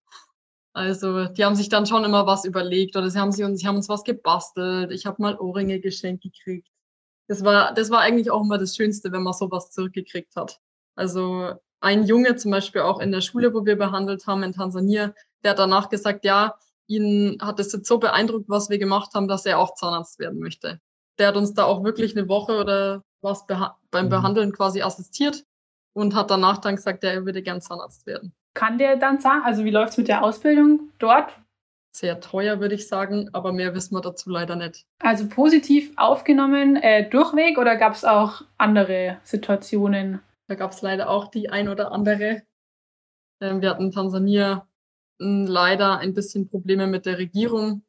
[0.72, 3.66] Also die haben sich dann schon immer was überlegt oder sie haben, sie uns, sie
[3.66, 4.92] haben uns was gebastelt.
[4.92, 6.68] Ich habe mal Ohrringe geschenkt gekriegt.
[7.30, 10.58] Das war, das war eigentlich auch immer das Schönste, wenn man sowas zurückgekriegt hat.
[10.96, 15.14] Also ein Junge zum Beispiel auch in der Schule, wo wir behandelt haben in Tansania,
[15.44, 16.56] der hat danach gesagt, ja,
[16.88, 20.40] ihn hat es jetzt so beeindruckt, was wir gemacht haben, dass er auch Zahnarzt werden
[20.40, 20.80] möchte.
[21.20, 24.10] Der hat uns da auch wirklich eine Woche oder was beha beim mhm.
[24.10, 25.44] Behandeln quasi assistiert
[25.92, 28.34] und hat danach dann gesagt, ja, er würde gern Zahnarzt werden.
[28.54, 31.30] Kann der dann sagen, also wie läuft es mit der Ausbildung dort?
[31.92, 34.86] Sehr teuer, würde ich sagen, aber mehr wissen wir dazu leider nicht.
[35.00, 40.20] Also positiv aufgenommen äh, durchweg oder gab es auch andere Situationen?
[40.46, 42.42] Da gab es leider auch die ein oder andere.
[43.40, 44.68] Ähm, wir hatten in Tansania
[45.20, 47.82] hm, leider ein bisschen Probleme mit der Regierung,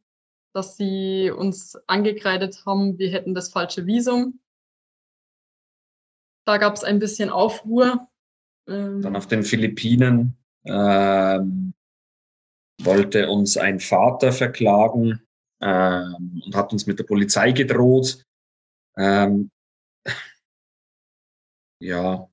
[0.54, 4.40] dass sie uns angekreidet haben, wir hätten das falsche Visum.
[6.46, 8.08] Da gab es ein bisschen Aufruhr.
[8.68, 10.36] Ähm, Dann auf den Philippinen
[10.66, 11.74] ähm,
[12.86, 15.22] wollte uns ein Vater verklagen
[15.62, 18.26] ähm, und hat uns mit der Polizei gedroht.
[18.98, 19.52] Ähm,
[21.80, 22.28] ja,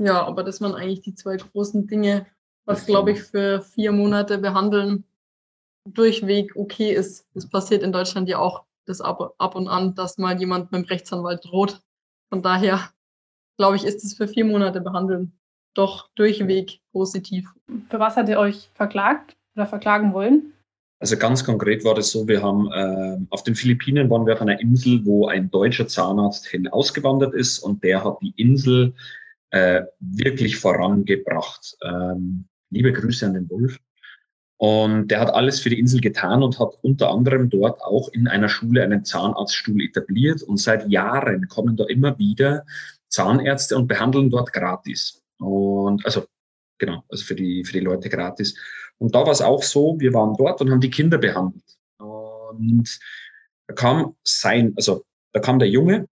[0.00, 2.26] ja, aber das waren eigentlich die zwei großen Dinge,
[2.64, 5.04] was, glaube ich, für vier Monate behandeln
[5.86, 7.28] durchweg okay ist.
[7.34, 10.82] Das passiert in Deutschland ja auch das ab, ab und an, dass mal jemand mit
[10.82, 11.82] dem Rechtsanwalt droht.
[12.30, 12.90] Von daher,
[13.58, 15.38] glaube ich, ist es für vier Monate behandeln
[15.74, 17.48] doch durchweg positiv.
[17.88, 20.52] Für was hat ihr euch verklagt oder verklagen wollen?
[20.98, 24.42] Also ganz konkret war das so, wir haben äh, auf den Philippinen waren wir auf
[24.42, 28.92] einer Insel, wo ein deutscher Zahnarzt hin ausgewandert ist und der hat die Insel
[29.50, 31.76] äh, wirklich vorangebracht.
[31.82, 33.78] Ähm, liebe Grüße an den Wolf.
[34.58, 38.28] Und der hat alles für die Insel getan und hat unter anderem dort auch in
[38.28, 40.42] einer Schule einen Zahnarztstuhl etabliert.
[40.42, 42.66] Und seit Jahren kommen da immer wieder
[43.08, 45.22] Zahnärzte und behandeln dort gratis.
[45.40, 46.26] Und also
[46.78, 48.56] genau, also für die, für die Leute gratis.
[48.98, 51.64] Und da war es auch so, wir waren dort und haben die Kinder behandelt.
[51.98, 52.98] Und
[53.66, 56.08] da kam sein, also da kam der Junge,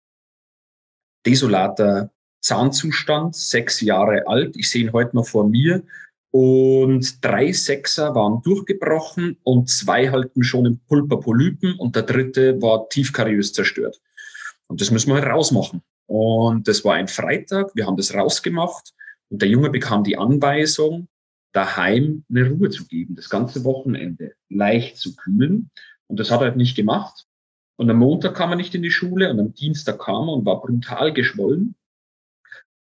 [1.24, 2.10] desolater
[2.40, 4.56] Zahnzustand, sechs Jahre alt.
[4.56, 5.82] Ich sehe ihn heute noch vor mir.
[6.30, 12.88] Und drei Sechser waren durchgebrochen und zwei halten schon im Pulperpolypen und der dritte war
[12.90, 14.00] tiefkariös zerstört.
[14.66, 15.82] Und das müssen wir halt rausmachen.
[16.06, 18.92] Und das war ein Freitag, wir haben das rausgemacht
[19.30, 21.08] und der Junge bekam die Anweisung,
[21.52, 25.70] daheim eine Ruhe zu geben, das ganze Wochenende leicht zu kühlen.
[26.06, 27.26] Und das hat er nicht gemacht.
[27.76, 30.46] Und am Montag kam er nicht in die Schule und am Dienstag kam er und
[30.46, 31.74] war brutal geschwollen.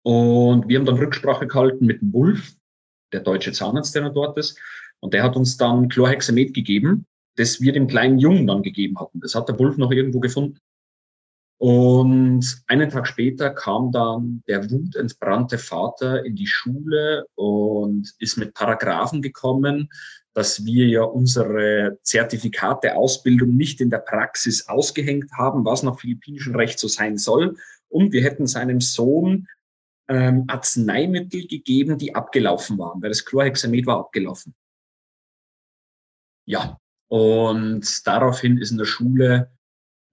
[0.03, 2.55] Und wir haben dann Rücksprache gehalten mit dem Wolf,
[3.11, 4.59] der deutsche Zahnarzt, der noch dort ist.
[4.99, 9.19] Und der hat uns dann Chlorhexamet gegeben, das wir dem kleinen Jungen dann gegeben hatten.
[9.19, 10.59] Das hat der Wolf noch irgendwo gefunden.
[11.59, 18.53] Und einen Tag später kam dann der wutentbrannte Vater in die Schule und ist mit
[18.53, 19.89] Paragraphen gekommen,
[20.33, 26.55] dass wir ja unsere Zertifikate Ausbildung nicht in der Praxis ausgehängt haben, was nach philippinischem
[26.55, 27.57] Recht so sein soll.
[27.89, 29.47] Und wir hätten seinem Sohn
[30.07, 34.53] ähm, Arzneimittel gegeben, die abgelaufen waren, weil das Chlorhexamet war abgelaufen.
[36.45, 39.51] Ja, und daraufhin ist in der Schule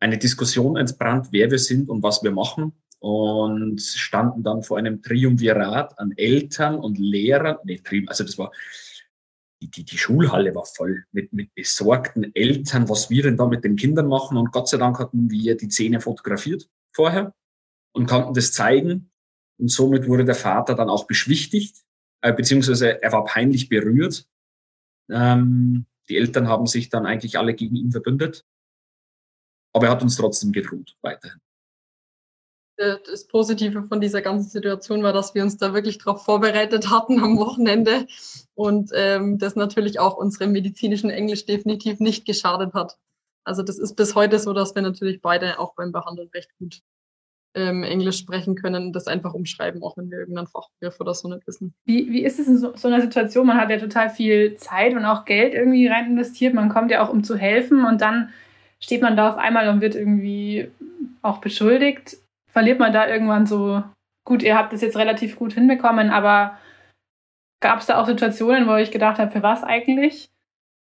[0.05, 5.01] eine Diskussion entbrannt, wer wir sind und was wir machen und standen dann vor einem
[5.01, 7.57] Triumvirat an Eltern und Lehrern.
[7.65, 8.53] Nee, also das war,
[9.63, 13.65] die, die, die Schulhalle war voll mit, mit besorgten Eltern, was wir denn da mit
[13.65, 14.37] den Kindern machen.
[14.37, 17.35] Und Gott sei Dank hatten wir die Szene fotografiert vorher
[17.93, 19.11] und konnten das zeigen.
[19.59, 21.77] Und somit wurde der Vater dann auch beschwichtigt,
[22.21, 24.27] äh, beziehungsweise er war peinlich berührt.
[25.11, 28.45] Ähm, die Eltern haben sich dann eigentlich alle gegen ihn verbündet.
[29.75, 31.39] Aber er hat uns trotzdem gedroht, weiterhin.
[32.77, 37.23] Das Positive von dieser ganzen Situation war, dass wir uns da wirklich darauf vorbereitet hatten
[37.23, 38.07] am Wochenende
[38.55, 42.97] und ähm, das natürlich auch unserem medizinischen Englisch definitiv nicht geschadet hat.
[43.45, 46.81] Also das ist bis heute so, dass wir natürlich beide auch beim Behandeln recht gut
[47.55, 51.47] ähm, Englisch sprechen können, das einfach umschreiben, auch wenn wir irgendeinen Fachbegriff oder so nicht
[51.47, 51.75] wissen.
[51.85, 53.47] Wie, wie ist es in so, so, einer Situation?
[53.47, 56.55] Man hat ja total viel Zeit und auch Geld irgendwie rein investiert.
[56.55, 58.31] Man kommt ja auch, um zu helfen und dann
[58.85, 60.71] steht man da auf einmal und wird irgendwie
[61.23, 62.19] auch beschuldigt.
[62.51, 63.83] Verliert man da irgendwann so,
[64.27, 66.59] gut, ihr habt das jetzt relativ gut hinbekommen, aber
[67.61, 70.31] gab es da auch Situationen, wo ich gedacht habe, für was eigentlich?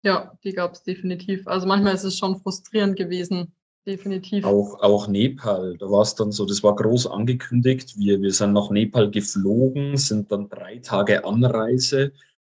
[0.05, 1.49] Ja, die gab es definitiv.
[1.49, 3.53] Also manchmal ist es schon frustrierend gewesen,
[3.85, 4.45] definitiv.
[4.45, 7.99] Auch, auch Nepal, da war es dann so, das war groß angekündigt.
[7.99, 12.13] Wir, wir sind nach Nepal geflogen, sind dann drei Tage Anreise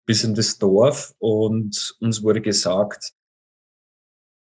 [0.05, 3.15] bis in das Dorf und uns wurde gesagt,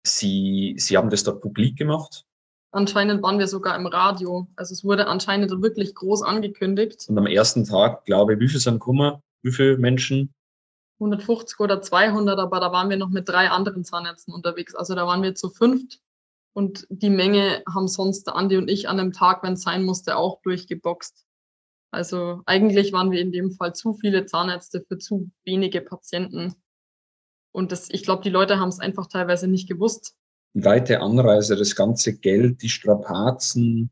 [0.02, 2.24] sie, sie haben das dort publik gemacht.
[2.72, 4.48] Anscheinend waren wir sogar im Radio.
[4.56, 7.06] Also es wurde anscheinend wirklich groß angekündigt.
[7.08, 9.20] Und am ersten Tag, glaube ich, wie viele sind gekommen?
[9.42, 10.32] Wie viele Menschen?
[11.00, 14.74] 150 oder 200, aber da waren wir noch mit drei anderen Zahnärzten unterwegs.
[14.74, 16.00] Also da waren wir zu fünft
[16.52, 19.84] und die Menge haben sonst der Andi und ich an dem Tag, wenn es sein
[19.84, 21.24] musste, auch durchgeboxt.
[21.90, 26.54] Also eigentlich waren wir in dem Fall zu viele Zahnärzte für zu wenige Patienten.
[27.52, 30.14] Und das, ich glaube, die Leute haben es einfach teilweise nicht gewusst.
[30.54, 33.90] Die weite Anreise, das ganze Geld, die Strapazen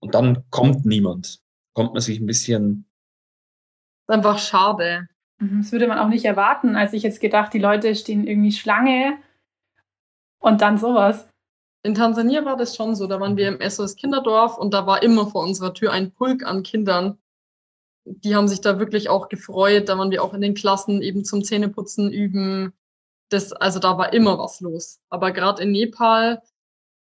[0.00, 1.40] und dann kommt niemand.
[1.74, 2.86] Kommt man sich ein bisschen.
[4.06, 5.08] Das ist einfach schade.
[5.38, 6.76] Mhm, das würde man auch nicht erwarten.
[6.76, 9.18] als ich jetzt gedacht, die Leute stehen irgendwie Schlange
[10.38, 11.28] und dann sowas.
[11.82, 13.06] In Tansania war das schon so.
[13.06, 16.44] Da waren wir im SOS Kinderdorf und da war immer vor unserer Tür ein Pulk
[16.44, 17.18] an Kindern.
[18.04, 19.88] Die haben sich da wirklich auch gefreut.
[19.88, 22.72] Da waren wir auch in den Klassen eben zum Zähneputzen üben.
[23.28, 25.00] Das, also da war immer was los.
[25.08, 26.42] Aber gerade in Nepal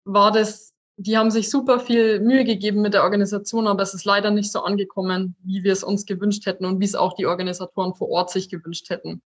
[0.05, 4.05] war das, die haben sich super viel Mühe gegeben mit der Organisation, aber es ist
[4.05, 7.27] leider nicht so angekommen, wie wir es uns gewünscht hätten und wie es auch die
[7.27, 9.21] Organisatoren vor Ort sich gewünscht hätten.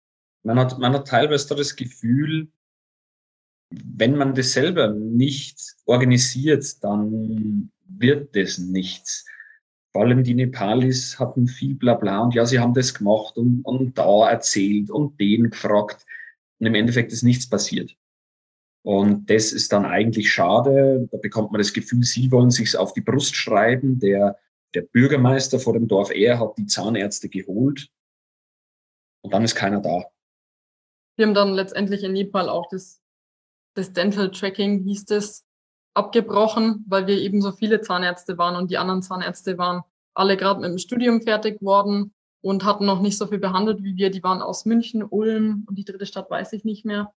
[0.45, 2.49] Man hat, man hat teilweise das Gefühl,
[3.71, 9.27] wenn man das selber nicht organisiert, dann wird das nichts.
[9.93, 13.97] Vor allem die Nepalis hatten viel Blabla und ja, sie haben das gemacht und, und
[13.99, 16.07] da erzählt und den gefragt.
[16.61, 17.95] Und im Endeffekt ist nichts passiert.
[18.83, 21.09] Und das ist dann eigentlich schade.
[21.11, 23.99] Da bekommt man das Gefühl, sie wollen sich's auf die Brust schreiben.
[23.99, 24.39] Der,
[24.75, 27.89] der Bürgermeister vor dem Dorf, er hat die Zahnärzte geholt.
[29.23, 30.05] Und dann ist keiner da.
[31.17, 33.01] Wir haben dann letztendlich in Nepal auch das
[33.79, 35.47] das Dental Tracking hieß das,
[35.95, 39.83] abgebrochen, weil wir eben so viele Zahnärzte waren und die anderen Zahnärzte waren
[40.15, 43.97] alle gerade mit dem Studium fertig worden und hatten noch nicht so viel behandelt wie
[43.97, 44.11] wir.
[44.11, 47.13] Die waren aus München, Ulm und die dritte Stadt weiß ich nicht mehr.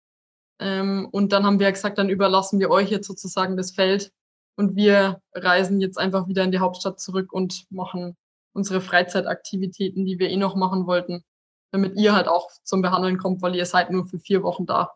[0.59, 4.11] Ähm, und dann haben wir gesagt, dann überlassen wir euch jetzt sozusagen das Feld
[4.55, 8.17] und wir reisen jetzt einfach wieder in die Hauptstadt zurück und machen
[8.53, 11.23] unsere Freizeitaktivitäten, die wir eh noch machen wollten,
[11.71, 14.91] damit ihr halt auch zum Behandeln kommt, weil ihr seid nur für vier Wochen da.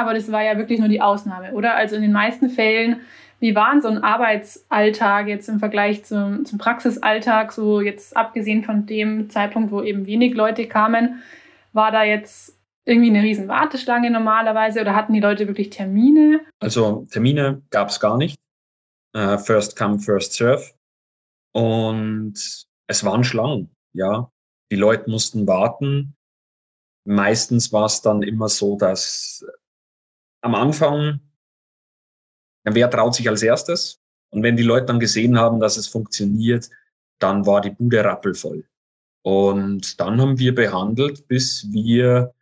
[0.00, 1.76] Aber das war ja wirklich nur die Ausnahme, oder?
[1.76, 3.00] Also in den meisten Fällen,
[3.38, 8.86] wie war so ein Arbeitsalltag jetzt im Vergleich zum, zum Praxisalltag, so jetzt abgesehen von
[8.86, 11.22] dem Zeitpunkt, wo eben wenig Leute kamen,
[11.74, 16.40] war da jetzt irgendwie eine riesen Warteschlange normalerweise oder hatten die Leute wirklich Termine?
[16.60, 18.36] Also Termine gab es gar nicht.
[19.14, 20.64] Uh, first come, first serve.
[21.52, 22.34] Und
[22.86, 24.30] es waren Schlangen, ja.
[24.72, 26.14] Die Leute mussten warten.
[27.04, 29.44] Meistens war es dann immer so, dass
[30.42, 31.20] am Anfang,
[32.64, 34.00] wer traut sich als erstes?
[34.30, 36.70] Und wenn die Leute dann gesehen haben, dass es funktioniert,
[37.18, 38.64] dann war die Bude rappelvoll.
[39.22, 42.32] Und dann haben wir behandelt, bis wir,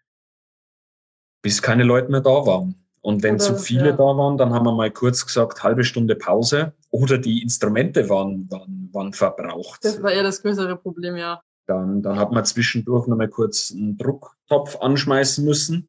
[1.43, 2.75] bis keine Leute mehr da waren.
[3.01, 3.93] Und wenn oder, zu viele ja.
[3.93, 8.51] da waren, dann haben wir mal kurz gesagt, halbe Stunde Pause oder die Instrumente waren,
[8.51, 9.85] waren, waren verbraucht.
[9.85, 11.41] Das war eher das größere Problem, ja.
[11.67, 15.89] Dann, dann hat man zwischendurch noch mal kurz einen Drucktopf anschmeißen müssen.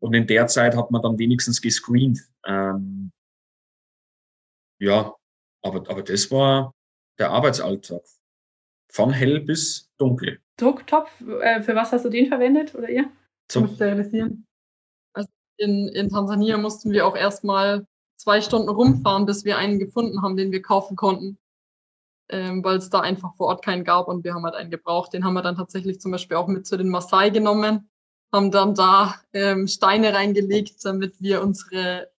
[0.00, 2.20] Und in der Zeit hat man dann wenigstens gescreent.
[2.46, 3.10] Ähm,
[4.80, 5.14] ja,
[5.62, 6.72] aber, aber das war
[7.18, 8.02] der Arbeitsalltag.
[8.90, 10.40] Von hell bis dunkel.
[10.56, 13.10] Drucktopf, äh, für was hast du den verwendet oder ihr?
[13.48, 14.46] Zum Sterilisieren.
[15.14, 20.22] Also in, in Tansania mussten wir auch erstmal zwei Stunden rumfahren, bis wir einen gefunden
[20.22, 21.38] haben, den wir kaufen konnten.
[22.30, 25.12] Ähm, weil es da einfach vor Ort keinen gab und wir haben halt einen gebraucht.
[25.12, 27.88] Den haben wir dann tatsächlich zum Beispiel auch mit zu den Maasai genommen
[28.32, 32.10] haben dann da ähm, Steine reingelegt, damit wir unsere,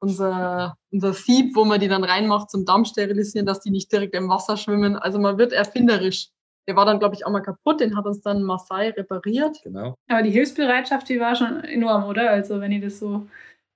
[0.00, 4.14] unser, unser Sieb, wo man die dann reinmacht zum Damm sterilisieren, dass die nicht direkt
[4.14, 4.96] im Wasser schwimmen.
[4.96, 6.28] Also man wird erfinderisch.
[6.68, 9.58] Der war dann, glaube ich, auch mal kaputt, den hat uns dann Maasai repariert.
[9.62, 9.94] Genau.
[10.08, 12.30] Aber die Hilfsbereitschaft, die war schon enorm, oder?
[12.30, 13.26] Also wenn ihr das so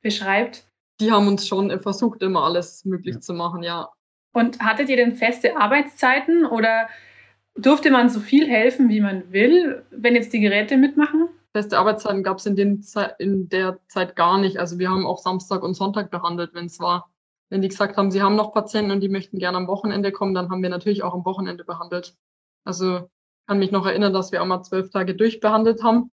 [0.03, 0.65] beschreibt.
[1.01, 3.21] die haben uns schon versucht, immer alles möglich ja.
[3.21, 3.91] zu machen, ja.
[4.33, 6.89] Und hattet ihr denn feste Arbeitszeiten oder
[7.57, 11.29] durfte man so viel helfen, wie man will, wenn jetzt die Geräte mitmachen?
[11.53, 12.85] Feste Arbeitszeiten gab es in,
[13.19, 14.59] in der Zeit gar nicht.
[14.59, 17.11] Also wir haben auch Samstag und Sonntag behandelt, wenn es war.
[17.49, 20.35] Wenn die gesagt haben, sie haben noch Patienten und die möchten gerne am Wochenende kommen,
[20.35, 22.17] dann haben wir natürlich auch am Wochenende behandelt.
[22.65, 23.11] Also
[23.49, 26.13] kann mich noch erinnern, dass wir auch mal zwölf Tage durchbehandelt haben.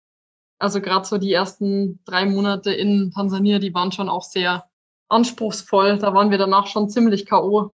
[0.60, 4.70] Also gerade so die ersten drei Monate in Tansania, die waren schon auch sehr
[5.08, 5.98] anspruchsvoll.
[5.98, 7.72] Da waren wir danach schon ziemlich K.O.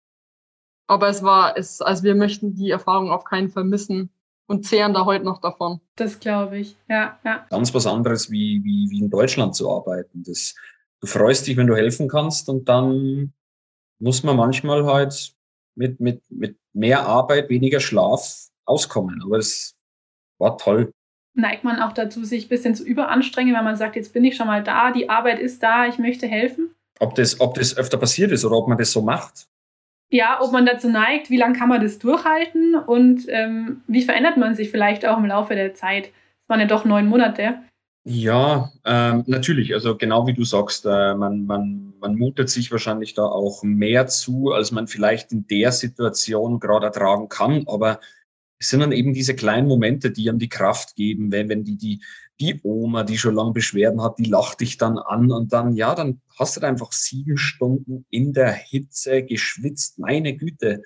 [0.88, 4.10] Aber es war, es, also wir möchten die Erfahrung auf keinen Fall missen
[4.46, 5.80] und zehren da heute noch davon.
[5.96, 7.46] Das glaube ich, ja, ja.
[7.50, 10.22] Ganz was anderes wie, wie, wie in Deutschland zu arbeiten.
[10.24, 10.54] Das,
[11.00, 13.32] du freust dich, wenn du helfen kannst und dann
[13.98, 15.34] muss man manchmal halt
[15.74, 19.22] mit, mit, mit mehr Arbeit, weniger Schlaf auskommen.
[19.24, 19.76] Aber es
[20.38, 20.92] war toll.
[21.34, 24.36] Neigt man auch dazu, sich ein bisschen zu überanstrengen, wenn man sagt, jetzt bin ich
[24.36, 26.74] schon mal da, die Arbeit ist da, ich möchte helfen?
[27.00, 29.48] Ob das, ob das öfter passiert ist oder ob man das so macht?
[30.14, 34.36] Ja, ob man dazu neigt, wie lange kann man das durchhalten und ähm, wie verändert
[34.36, 36.06] man sich vielleicht auch im Laufe der Zeit?
[36.06, 37.58] Es waren ja doch neun Monate.
[38.04, 39.74] Ja, ähm, natürlich.
[39.74, 44.06] Also genau wie du sagst, äh, man, man, man mutet sich wahrscheinlich da auch mehr
[44.06, 47.64] zu, als man vielleicht in der Situation gerade ertragen kann.
[47.66, 47.98] Aber
[48.60, 51.76] es sind dann eben diese kleinen Momente, die einem die Kraft geben, wenn, wenn die,
[51.76, 52.00] die,
[52.40, 55.94] die Oma, die schon lange Beschwerden hat, die lacht dich dann an und dann, ja,
[55.94, 59.98] dann hast du da einfach sieben Stunden in der Hitze geschwitzt.
[59.98, 60.82] Meine Güte.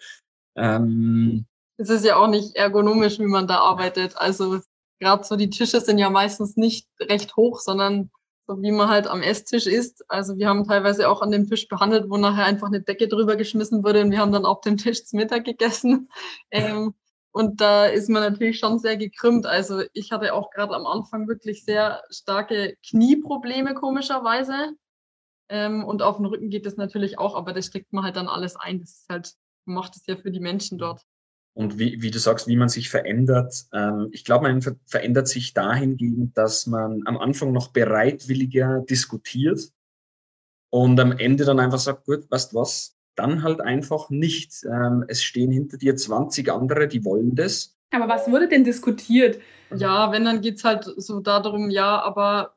[0.56, 1.46] Ähm,
[1.78, 4.16] es ist ja auch nicht ergonomisch, wie man da arbeitet.
[4.18, 4.61] Also
[4.98, 8.11] gerade so die Tische sind ja meistens nicht recht hoch, sondern
[8.46, 10.04] so wie man halt am Esstisch ist.
[10.08, 13.37] Also wir haben teilweise auch an dem Tisch behandelt, wo nachher einfach eine Decke drüber
[13.37, 16.08] geschmissen wurde und wir haben dann auf dem Tisch zum Mittag gegessen.
[16.50, 16.94] Ähm,
[17.38, 19.46] und da ist man natürlich schon sehr gekrümmt.
[19.46, 24.72] Also ich hatte auch gerade am Anfang wirklich sehr starke Knieprobleme, komischerweise.
[25.48, 28.27] Ähm, und auf den Rücken geht es natürlich auch, aber das steckt man halt dann
[28.27, 28.81] alles ein.
[28.81, 29.35] Das ist halt,
[29.66, 31.03] macht es ja für die Menschen dort.
[31.55, 33.66] Und wie, wie du sagst, wie man sich verändert.
[33.72, 39.61] Ähm, ich glaube, man ver verändert sich dahingehend, dass man am Anfang noch bereitwilliger diskutiert
[40.70, 44.64] und am Ende dann einfach sagt, gut, weißt was, dann halt einfach nicht.
[44.64, 47.76] Ähm, es stehen hinter dir 20 andere, die wollen das.
[47.90, 49.40] Aber was wurde denn diskutiert?
[49.74, 52.54] Ja, wenn, dann geht's halt so darum, ja, aber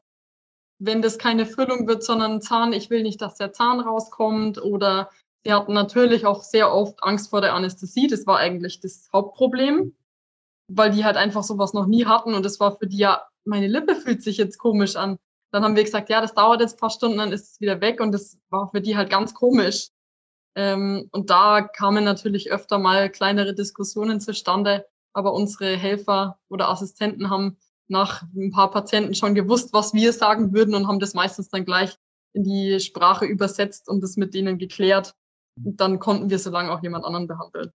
[0.79, 4.61] wenn das keine Füllung wird, sondern ein Zahn, ich will nicht, dass der Zahn rauskommt.
[4.61, 5.09] Oder
[5.43, 8.07] sie hatten natürlich auch sehr oft Angst vor der Anästhesie.
[8.07, 9.93] Das war eigentlich das Hauptproblem,
[10.67, 12.33] weil die halt einfach sowas noch nie hatten.
[12.33, 15.17] Und das war für die ja, meine Lippe fühlt sich jetzt komisch an.
[15.51, 17.79] Dann haben wir gesagt, ja, das dauert jetzt ein paar Stunden, dann ist es wieder
[17.81, 18.01] weg.
[18.01, 19.89] Und das war für die halt ganz komisch.
[20.55, 27.29] Ähm, und da kamen natürlich öfter mal kleinere Diskussionen zustande, aber unsere Helfer oder Assistenten
[27.29, 31.49] haben nach ein paar Patienten schon gewusst, was wir sagen würden und haben das meistens
[31.49, 31.95] dann gleich
[32.33, 35.13] in die Sprache übersetzt und das mit denen geklärt.
[35.57, 37.71] Und dann konnten wir so lange auch jemand anderen behandeln.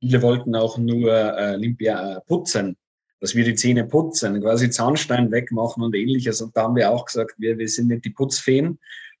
[0.00, 2.76] Viele wollten auch nur äh, Olympia putzen,
[3.20, 6.40] dass wir die Zähne putzen, quasi Zahnstein wegmachen und ähnliches.
[6.40, 8.78] Und da haben wir auch gesagt, wir, wir sind nicht die Putzfeen,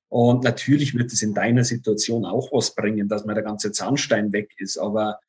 [0.08, 4.32] und natürlich wird es in deiner Situation auch was bringen, dass mal der ganze Zahnstein
[4.32, 4.78] weg ist.
[4.78, 5.20] Aber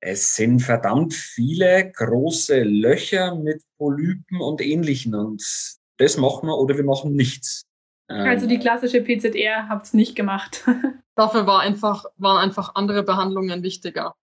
[0.00, 5.14] es sind verdammt viele große Löcher mit Polypen und Ähnlichen.
[5.14, 5.42] Und
[5.98, 7.66] das machen wir oder wir machen nichts.
[8.08, 10.64] Also die ähm, klassische PZR habt es nicht gemacht.
[11.14, 14.14] Dafür war einfach, waren einfach andere Behandlungen wichtiger.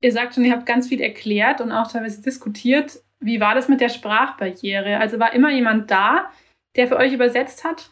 [0.00, 3.00] Ihr sagt schon, ihr habt ganz viel erklärt und auch teilweise diskutiert.
[3.20, 4.98] Wie war das mit der Sprachbarriere?
[4.98, 6.30] Also war immer jemand da,
[6.74, 7.91] der für euch übersetzt hat?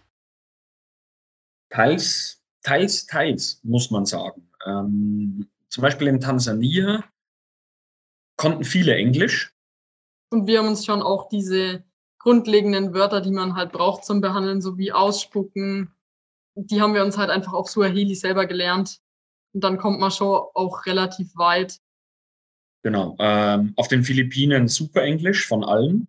[1.71, 4.51] Teils, teils, teils, muss man sagen.
[4.67, 7.05] Ähm, zum Beispiel in Tansania
[8.37, 9.55] konnten viele Englisch.
[10.31, 11.85] Und wir haben uns schon auch diese
[12.19, 15.95] grundlegenden Wörter, die man halt braucht zum Behandeln, so wie Ausspucken,
[16.55, 19.01] die haben wir uns halt einfach auf Suaheli selber gelernt.
[19.53, 21.81] Und dann kommt man schon auch relativ weit.
[22.83, 23.17] Genau.
[23.19, 26.09] Ähm, auf den Philippinen super Englisch von allen.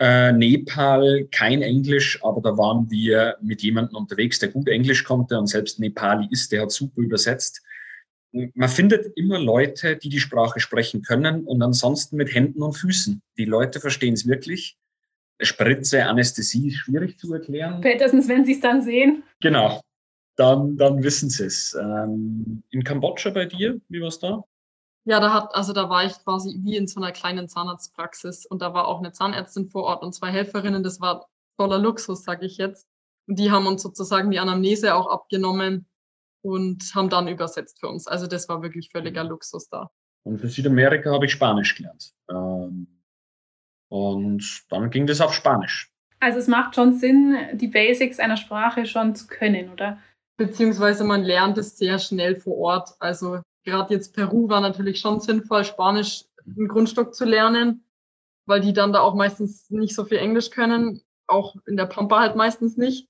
[0.00, 5.38] Äh, Nepal kein Englisch, aber da waren wir mit jemandem unterwegs, der gut Englisch konnte
[5.38, 7.62] und selbst Nepali ist, der hat super übersetzt.
[8.32, 13.22] Man findet immer Leute, die die Sprache sprechen können und ansonsten mit Händen und Füßen.
[13.38, 14.76] Die Leute verstehen es wirklich.
[15.40, 17.78] Spritze, Anästhesie ist schwierig zu erklären.
[17.78, 19.22] Spätestens, wenn sie es dann sehen.
[19.40, 19.80] Genau,
[20.36, 21.76] dann, dann wissen sie es.
[21.80, 24.44] Ähm, in Kambodscha bei dir, wie war es da?
[25.04, 28.62] Ja, da hat, also da war ich quasi wie in so einer kleinen Zahnarztpraxis und
[28.62, 30.82] da war auch eine Zahnärztin vor Ort und zwei Helferinnen.
[30.82, 31.26] Das war
[31.56, 32.88] voller Luxus, sage ich jetzt.
[33.26, 35.86] Und die haben uns sozusagen die Anamnese auch abgenommen
[36.42, 38.06] und haben dann übersetzt für uns.
[38.06, 39.90] Also das war wirklich völliger Luxus da.
[40.24, 42.12] Und für Südamerika habe ich Spanisch gelernt.
[42.30, 42.86] Ähm,
[43.88, 45.90] und dann ging das auf Spanisch.
[46.20, 49.98] Also es macht schon Sinn, die Basics einer Sprache schon zu können, oder?
[50.36, 52.90] beziehungsweise man lernt es sehr schnell vor Ort.
[52.98, 57.84] Also gerade jetzt Peru war natürlich schon sinnvoll, Spanisch im Grundstock zu lernen,
[58.46, 62.20] weil die dann da auch meistens nicht so viel Englisch können, auch in der Pampa
[62.20, 63.08] halt meistens nicht.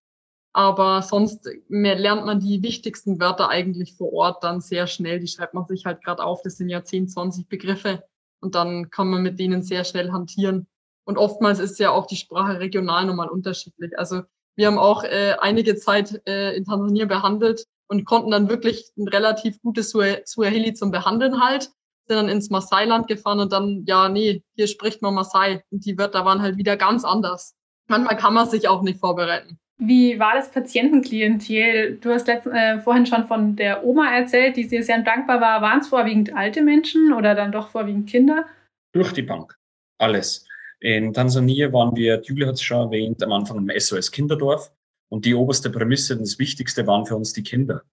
[0.53, 5.19] Aber sonst mehr lernt man die wichtigsten Wörter eigentlich vor Ort dann sehr schnell.
[5.19, 6.43] Die schreibt man sich halt gerade auf.
[6.43, 8.05] Das sind ja 10, 20 Begriffe
[8.41, 10.69] und dann kann man mit denen sehr schnell hantieren.
[11.05, 13.99] Und oftmals ist ja auch die Sprache regional nochmal unterschiedlich.
[13.99, 14.23] Also
[14.55, 19.09] wir haben auch äh, einige Zeit äh, in Tansania behandelt und konnten dann wirklich ein
[19.09, 21.71] relativ gutes Suaheli zum Behandeln halt.
[22.07, 25.63] Sind dann ins Maasai-Land gefahren und dann, ja, nee, hier spricht man Maasai.
[25.71, 27.55] Und die Wörter waren halt wieder ganz anders.
[27.89, 29.59] Manchmal kann man sich auch nicht vorbereiten.
[29.79, 31.99] Wie war das Patientenklientel?
[32.01, 35.63] Du hast letzt, äh, vorhin schon von der Oma erzählt, die dir sehr dankbar war.
[35.63, 38.47] Waren es vorwiegend alte Menschen oder dann doch vorwiegend Kinder?
[38.93, 39.59] Durch die Bank.
[39.99, 40.47] Alles.
[40.81, 44.71] In Tansania waren wir, Julia hat es schon erwähnt, am Anfang im SOS Kinderdorf.
[45.15, 47.85] Und die oberste Prämisse, das Wichtigste waren für uns die Kinder.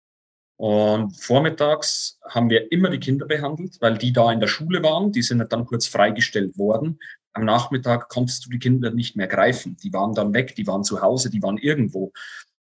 [0.58, 5.12] Und vormittags haben wir immer die Kinder behandelt, weil die da in der Schule waren.
[5.12, 7.00] Die sind dann kurz freigestellt worden.
[7.34, 9.78] Am Nachmittag konntest du die Kinder nicht mehr greifen.
[9.84, 12.12] Die waren dann weg, die waren zu Hause, die waren irgendwo.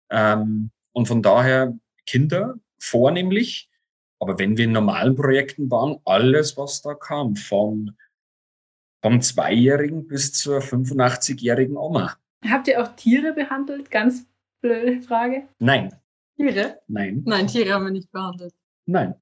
[0.09, 3.69] Ähm, und von daher Kinder vornehmlich.
[4.17, 7.97] Aber wenn wir in normalen Projekten waren, alles, was da kam, von
[9.01, 12.15] vom Zweijährigen bis zur 85-jährigen Oma.
[12.49, 13.91] Habt ihr auch Tiere behandelt?
[13.91, 14.25] Ganz
[14.61, 15.43] blöde Frage.
[15.59, 15.93] Nein.
[16.37, 16.79] Tiere?
[16.87, 17.23] Nein.
[17.25, 18.53] Nein, Tiere haben wir nicht behandelt.
[18.85, 19.15] Nein.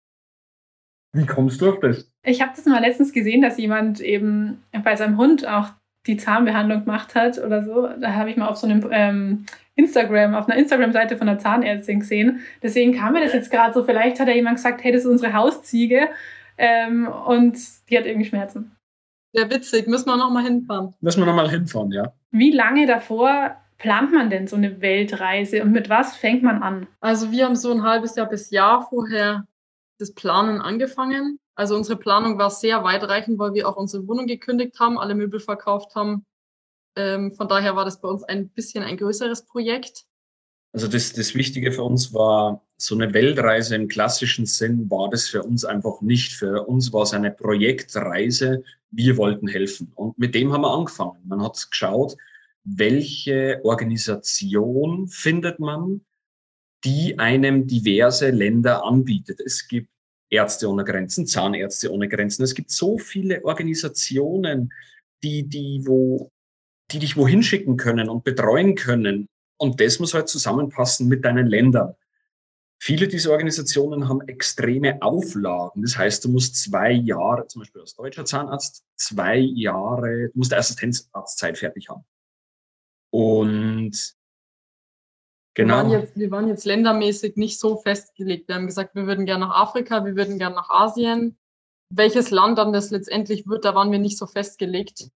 [1.13, 2.11] Wie kommst du auf das?
[2.23, 5.69] Ich habe das mal letztens gesehen, dass jemand eben bei seinem Hund auch
[6.07, 7.88] die Zahnbehandlung gemacht hat oder so.
[7.88, 12.01] Da habe ich mal auf so einem ähm, Instagram, auf einer Instagram-Seite von einer Zahnärztin
[12.01, 12.41] gesehen.
[12.61, 13.83] Deswegen kam mir das jetzt gerade so.
[13.83, 16.09] Vielleicht hat da jemand gesagt, hey, das ist unsere Hausziege
[16.57, 17.57] ähm, und
[17.89, 18.75] die hat irgendwie Schmerzen.
[19.33, 20.93] Sehr witzig, müssen wir nochmal hinfahren.
[21.01, 22.13] Müssen wir nochmal hinfahren, ja.
[22.31, 26.88] Wie lange davor plant man denn so eine Weltreise und mit was fängt man an?
[27.01, 29.45] Also wir haben so ein halbes Jahr bis Jahr vorher
[29.99, 31.39] das Planen angefangen.
[31.53, 35.39] Also unsere Planung war sehr weitreichend, weil wir auch unsere Wohnung gekündigt haben, alle Möbel
[35.39, 36.25] verkauft haben.
[36.95, 40.05] Ähm, von daher war das bei uns ein bisschen ein größeres Projekt.
[40.73, 45.27] Also das, das Wichtige für uns war, so eine Weltreise im klassischen Sinn war das
[45.27, 46.33] für uns einfach nicht.
[46.33, 48.63] Für uns war es eine Projektreise.
[48.89, 49.91] Wir wollten helfen.
[49.93, 51.19] Und mit dem haben wir angefangen.
[51.25, 52.17] Man hat geschaut,
[52.66, 56.01] welche Organisation findet man,
[56.84, 59.39] die einem diverse Länder anbietet.
[59.39, 59.89] Es gibt
[60.30, 62.43] Ärzte ohne Grenzen, Zahnärzte ohne Grenzen.
[62.43, 64.74] Es gibt so viele Organisationen,
[65.24, 66.32] die, die, wo,
[66.91, 69.28] die dich wohin schicken können und betreuen können.
[69.57, 71.93] Und das muss halt zusammenpassen mit deinen Ländern.
[72.78, 75.82] Viele dieser Organisationen haben extreme Auflagen.
[75.82, 80.53] Das heißt, du musst zwei Jahre, zum Beispiel als deutscher Zahnarzt, zwei Jahre, du musst
[80.53, 82.03] Assistenzarztzeit fertig haben.
[83.16, 84.13] Und
[85.57, 85.76] Genau.
[85.76, 88.49] Wir waren, jetzt, wir waren jetzt ländermäßig nicht so festgelegt.
[88.49, 91.38] Wir haben gesagt, wir würden gerne nach Afrika, wir würden gerne nach Asien.
[91.89, 95.11] Welches Land dann das letztendlich wird, da waren wir nicht so festgelegt.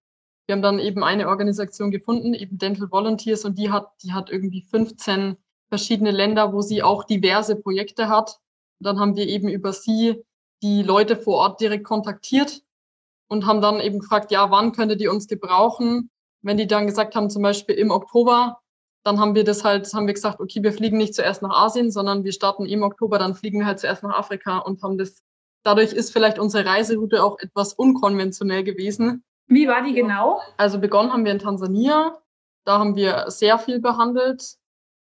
[0.46, 4.30] Wir haben dann eben eine Organisation gefunden, eben Dental Volunteers, und die hat, die hat
[4.30, 5.36] irgendwie 15
[5.68, 8.40] verschiedene Länder, wo sie auch diverse Projekte hat.
[8.80, 10.24] Und dann haben wir eben über sie
[10.62, 12.62] die Leute vor Ort direkt kontaktiert
[13.28, 16.08] und haben dann eben gefragt, ja, wann könntet ihr uns gebrauchen?
[16.42, 18.60] Wenn die dann gesagt haben, zum Beispiel im Oktober,
[19.04, 21.90] dann haben wir das halt, haben wir gesagt, okay, wir fliegen nicht zuerst nach Asien,
[21.90, 25.22] sondern wir starten im Oktober, dann fliegen wir halt zuerst nach Afrika und haben das,
[25.62, 29.24] dadurch ist vielleicht unsere Reiseroute auch etwas unkonventionell gewesen.
[29.46, 30.40] Wie war die genau?
[30.56, 32.18] Also begonnen haben wir in Tansania,
[32.64, 34.56] da haben wir sehr viel behandelt.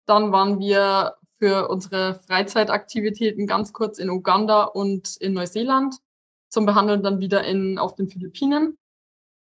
[0.07, 5.97] Dann waren wir für unsere Freizeitaktivitäten ganz kurz in Uganda und in Neuseeland
[6.49, 8.78] zum Behandeln dann wieder in, auf den Philippinen.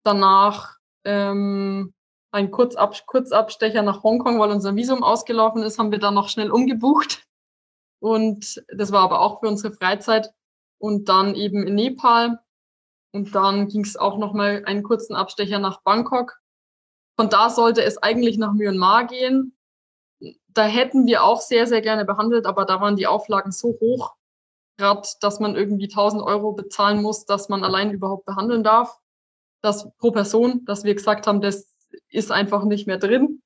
[0.03, 1.93] Danach ähm,
[2.31, 6.51] ein Kurzab Kurzabstecher nach Hongkong, weil unser Visum ausgelaufen ist, haben wir dann noch schnell
[6.51, 7.23] umgebucht.
[7.99, 10.33] Und das war aber auch für unsere Freizeit.
[10.79, 12.39] Und dann eben in Nepal.
[13.13, 16.39] Und dann ging es auch noch mal einen kurzen Abstecher nach Bangkok.
[17.15, 19.55] Von da sollte es eigentlich nach Myanmar gehen.
[20.47, 24.15] Da hätten wir auch sehr, sehr gerne behandelt, aber da waren die Auflagen so hoch,
[24.77, 28.99] gerade, dass man irgendwie 1000 Euro bezahlen muss, dass man allein überhaupt behandeln darf.
[29.63, 31.73] Das pro Person, dass wir gesagt haben, das
[32.09, 33.41] ist einfach nicht mehr drin.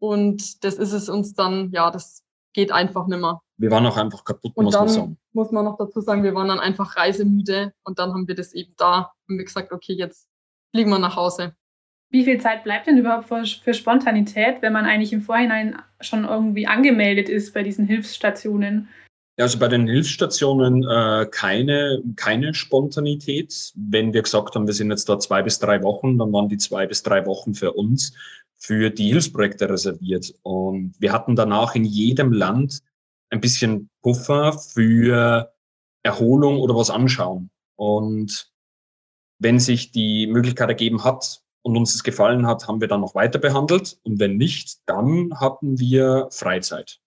[0.00, 3.42] Und das ist es uns dann, ja, das geht einfach nimmer.
[3.56, 5.18] Wir waren auch einfach kaputt, und muss dann man sagen.
[5.32, 8.52] Muss man noch dazu sagen, wir waren dann einfach reisemüde und dann haben wir das
[8.52, 10.28] eben da und wir gesagt, okay, jetzt
[10.70, 11.54] fliegen wir nach Hause.
[12.10, 16.24] Wie viel Zeit bleibt denn überhaupt für, für Spontanität, wenn man eigentlich im Vorhinein schon
[16.24, 18.88] irgendwie angemeldet ist bei diesen Hilfsstationen?
[19.38, 23.72] Ja, also bei den Hilfsstationen äh, keine, keine Spontanität.
[23.76, 26.58] Wenn wir gesagt haben, wir sind jetzt da zwei bis drei Wochen, dann waren die
[26.58, 28.14] zwei bis drei Wochen für uns
[28.56, 30.34] für die Hilfsprojekte reserviert.
[30.42, 32.82] Und wir hatten danach in jedem Land
[33.30, 35.52] ein bisschen Puffer für
[36.02, 37.50] Erholung oder was anschauen.
[37.76, 38.50] Und
[39.38, 43.14] wenn sich die Möglichkeit ergeben hat und uns es gefallen hat, haben wir dann noch
[43.14, 44.00] weiter behandelt.
[44.02, 47.00] Und wenn nicht, dann hatten wir Freizeit.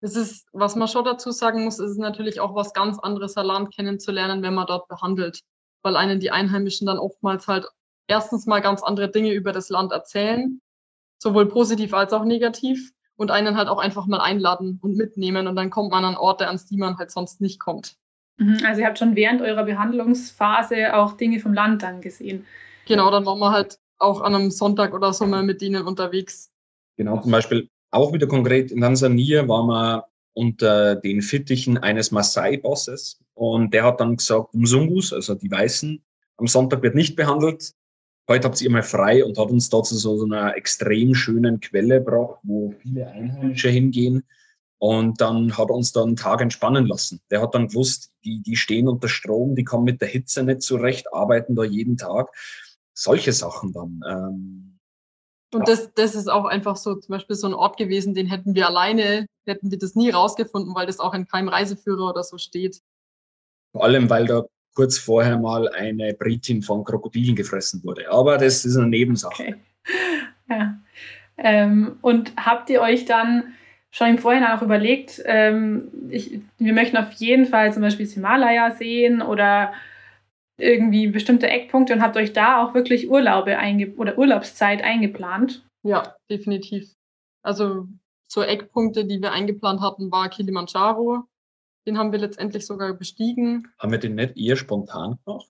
[0.00, 3.46] Es ist, was man schon dazu sagen muss, ist natürlich auch was ganz anderes, ein
[3.46, 5.40] Land kennenzulernen, wenn man dort behandelt.
[5.82, 7.66] Weil einen die Einheimischen dann oftmals halt
[8.06, 10.60] erstens mal ganz andere Dinge über das Land erzählen,
[11.18, 15.46] sowohl positiv als auch negativ, und einen halt auch einfach mal einladen und mitnehmen.
[15.48, 17.96] Und dann kommt man an Orte, ans die man halt sonst nicht kommt.
[18.38, 22.46] Mhm, also ihr habt schon während eurer Behandlungsphase auch Dinge vom Land dann gesehen.
[22.86, 26.52] Genau, dann waren wir halt auch an einem Sonntag oder so mal mit denen unterwegs.
[26.96, 33.20] Genau, zum Beispiel auch wieder konkret in Tansania waren wir unter den Fittichen eines Maasai-Bosses
[33.34, 36.02] und der hat dann gesagt, Umsungus, also die Weißen,
[36.36, 37.74] am Sonntag wird nicht behandelt.
[38.28, 42.38] Heute habt ihr mal frei und hat uns dazu so, einer extrem schönen Quelle gebracht,
[42.42, 44.22] wo viele Einheimische hingehen.
[44.78, 47.20] Und dann hat uns dann einen Tag entspannen lassen.
[47.30, 50.62] Der hat dann gewusst, die, die stehen unter Strom, die kommen mit der Hitze nicht
[50.62, 52.28] zurecht, arbeiten da jeden Tag.
[52.94, 54.00] Solche Sachen dann.
[54.08, 54.77] Ähm,
[55.54, 58.54] und das, das ist auch einfach so zum Beispiel so ein Ort gewesen, den hätten
[58.54, 62.38] wir alleine, hätten wir das nie rausgefunden, weil das auch in keinem Reiseführer oder so
[62.38, 62.80] steht.
[63.72, 64.44] Vor allem, weil da
[64.74, 68.10] kurz vorher mal eine Britin von Krokodilen gefressen wurde.
[68.10, 69.42] Aber das ist eine Nebensache.
[69.42, 69.54] Okay.
[70.50, 70.78] Ja.
[71.36, 73.52] Ähm, und habt ihr euch dann
[73.90, 78.14] schon im Vorhinein auch überlegt, ähm, ich, wir möchten auf jeden Fall zum Beispiel das
[78.14, 79.74] Himalaya sehen oder
[80.58, 85.64] irgendwie bestimmte Eckpunkte und habt euch da auch wirklich Urlaube einge oder Urlaubszeit eingeplant?
[85.82, 86.92] Ja, definitiv.
[87.42, 87.86] Also
[88.30, 91.24] so Eckpunkte, die wir eingeplant hatten, war Kilimanjaro.
[91.86, 93.68] Den haben wir letztendlich sogar bestiegen.
[93.78, 95.48] Haben wir den nicht eher spontan gemacht?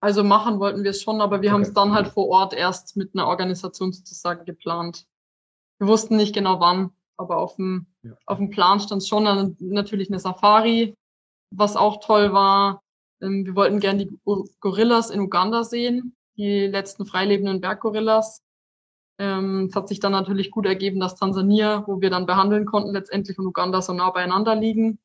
[0.00, 1.54] Also machen wollten wir es schon, aber wir okay.
[1.54, 5.06] haben es dann halt vor Ort erst mit einer Organisation sozusagen geplant.
[5.78, 8.12] Wir wussten nicht genau wann, aber auf dem, ja.
[8.26, 10.94] auf dem Plan stand schon natürlich eine Safari,
[11.54, 12.82] was auch toll war.
[13.22, 14.18] Ähm, wir wollten gerne die
[14.60, 18.42] Gorillas in Uganda sehen, die letzten freilebenden Berggorillas.
[19.18, 22.92] Ähm, es hat sich dann natürlich gut ergeben, dass Tansania, wo wir dann behandeln konnten,
[22.92, 24.98] letztendlich und Uganda so nah beieinander liegen.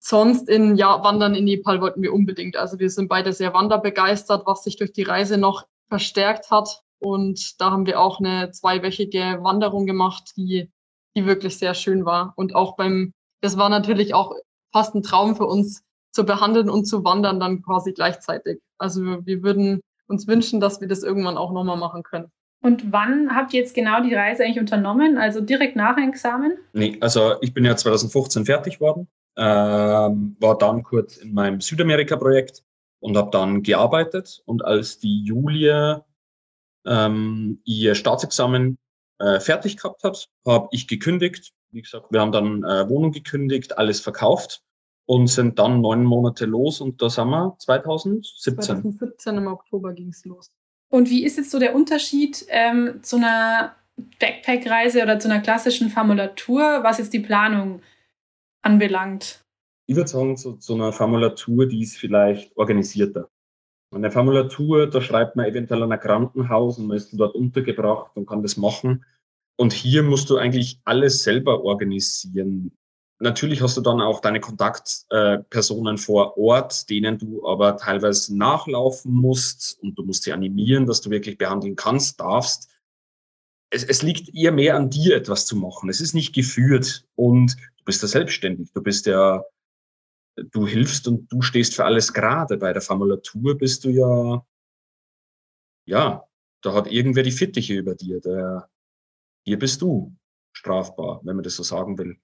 [0.00, 2.56] Sonst in ja, Wandern in Nepal wollten wir unbedingt.
[2.56, 6.82] Also wir sind beide sehr wanderbegeistert, was sich durch die Reise noch verstärkt hat.
[7.00, 10.70] Und da haben wir auch eine zweiwöchige Wanderung gemacht, die,
[11.16, 12.32] die wirklich sehr schön war.
[12.36, 14.34] Und auch beim, das war natürlich auch
[14.72, 15.82] fast ein Traum für uns,
[16.12, 18.60] zu behandeln und zu wandern dann quasi gleichzeitig.
[18.78, 22.30] Also wir würden uns wünschen, dass wir das irgendwann auch nochmal machen können.
[22.60, 25.16] Und wann habt ihr jetzt genau die Reise eigentlich unternommen?
[25.16, 26.58] Also direkt nach Examen?
[26.72, 29.06] Nee, also ich bin ja 2015 fertig worden,
[29.36, 32.64] ähm, war dann kurz in meinem Südamerika-Projekt
[33.00, 34.42] und habe dann gearbeitet.
[34.44, 36.04] Und als die Julia
[36.84, 38.78] ähm, ihr Staatsexamen
[39.20, 41.52] äh, fertig gehabt hat, habe ich gekündigt.
[41.70, 44.62] Wie gesagt, wir haben dann äh, Wohnung gekündigt, alles verkauft
[45.08, 48.60] und sind dann neun Monate los und da sind wir 2017.
[48.60, 50.52] 2017 im Oktober ging es los.
[50.90, 53.74] Und wie ist jetzt so der Unterschied ähm, zu einer
[54.20, 57.80] Backpack-Reise oder zu einer klassischen Formulatur, was jetzt die Planung
[58.60, 59.44] anbelangt?
[59.86, 63.30] Ich würde sagen, zu, zu einer Formulatur, die ist vielleicht organisierter.
[63.90, 68.26] Eine Formulatur, da schreibt man eventuell an ein Krankenhaus und man ist dort untergebracht und
[68.26, 69.06] kann das machen.
[69.56, 72.72] Und hier musst du eigentlich alles selber organisieren.
[73.20, 79.78] Natürlich hast du dann auch deine Kontaktpersonen vor Ort, denen du aber teilweise nachlaufen musst
[79.82, 82.70] und du musst sie animieren, dass du wirklich behandeln kannst, darfst.
[83.70, 85.90] Es, es liegt eher mehr an dir, etwas zu machen.
[85.90, 88.72] Es ist nicht geführt und du bist ja selbstständig.
[88.72, 89.44] Du bist ja,
[90.36, 92.56] du hilfst und du stehst für alles gerade.
[92.56, 94.46] Bei der Formulatur bist du ja,
[95.86, 96.24] ja,
[96.62, 98.20] da hat irgendwer die Fittiche über dir.
[98.20, 98.70] Der,
[99.44, 100.14] hier bist du
[100.52, 102.16] strafbar, wenn man das so sagen will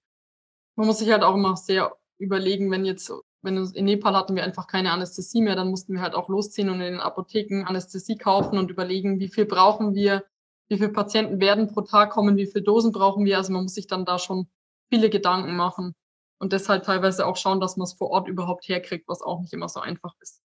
[0.75, 3.11] man muss sich halt auch immer sehr überlegen, wenn jetzt,
[3.41, 6.69] wenn in Nepal hatten wir einfach keine Anästhesie mehr, dann mussten wir halt auch losziehen
[6.69, 10.25] und in den Apotheken Anästhesie kaufen und überlegen, wie viel brauchen wir,
[10.67, 13.37] wie viele Patienten werden pro Tag kommen, wie viele Dosen brauchen wir.
[13.37, 14.47] Also man muss sich dann da schon
[14.89, 15.93] viele Gedanken machen
[16.39, 19.53] und deshalb teilweise auch schauen, dass man es vor Ort überhaupt herkriegt, was auch nicht
[19.53, 20.41] immer so einfach ist.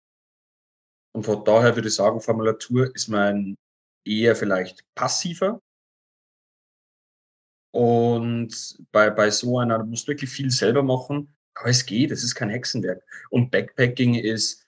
[1.14, 3.56] Und von daher würde ich sagen, Formulatur ist man
[4.04, 5.60] eher vielleicht passiver
[7.70, 12.24] und bei, bei so einer, du musst wirklich viel selber machen, aber es geht, es
[12.24, 13.02] ist kein Hexenwerk.
[13.30, 14.66] Und Backpacking ist,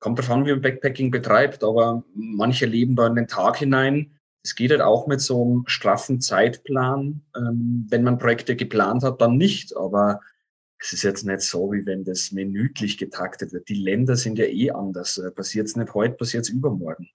[0.00, 4.18] kommt davon, wie man Backpacking betreibt, aber manche leben da in den Tag hinein.
[4.44, 7.22] Es geht halt auch mit so einem straffen Zeitplan.
[7.36, 9.76] Ähm, wenn man Projekte geplant hat, dann nicht.
[9.76, 10.20] Aber
[10.80, 13.68] es ist jetzt nicht so, wie wenn das minütlich getaktet wird.
[13.68, 15.22] Die Länder sind ja eh anders.
[15.36, 17.08] Passiert es nicht heute, passiert es übermorgen.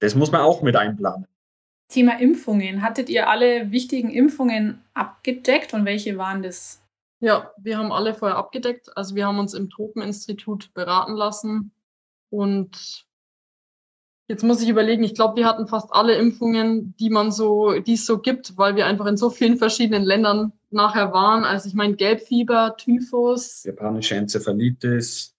[0.00, 1.26] Das muss man auch mit einplanen.
[1.88, 2.82] Thema Impfungen.
[2.82, 6.82] Hattet ihr alle wichtigen Impfungen abgedeckt und welche waren das?
[7.20, 8.96] Ja, wir haben alle vorher abgedeckt.
[8.96, 11.72] Also wir haben uns im Tropeninstitut beraten lassen
[12.30, 13.06] und
[14.28, 17.94] jetzt muss ich überlegen, ich glaube, wir hatten fast alle Impfungen, die man so, die
[17.94, 21.44] es so gibt, weil wir einfach in so vielen verschiedenen Ländern nachher waren.
[21.44, 23.64] Also ich meine Gelbfieber, Typhus.
[23.64, 25.34] Japanische Enzephalitis,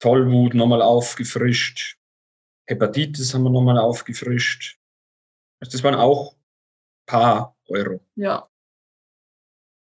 [0.00, 1.96] Tollwut nochmal aufgefrischt,
[2.66, 4.78] Hepatitis haben wir nochmal aufgefrischt.
[5.60, 6.36] Also das waren auch
[7.06, 8.00] paar Euro.
[8.14, 8.48] Ja.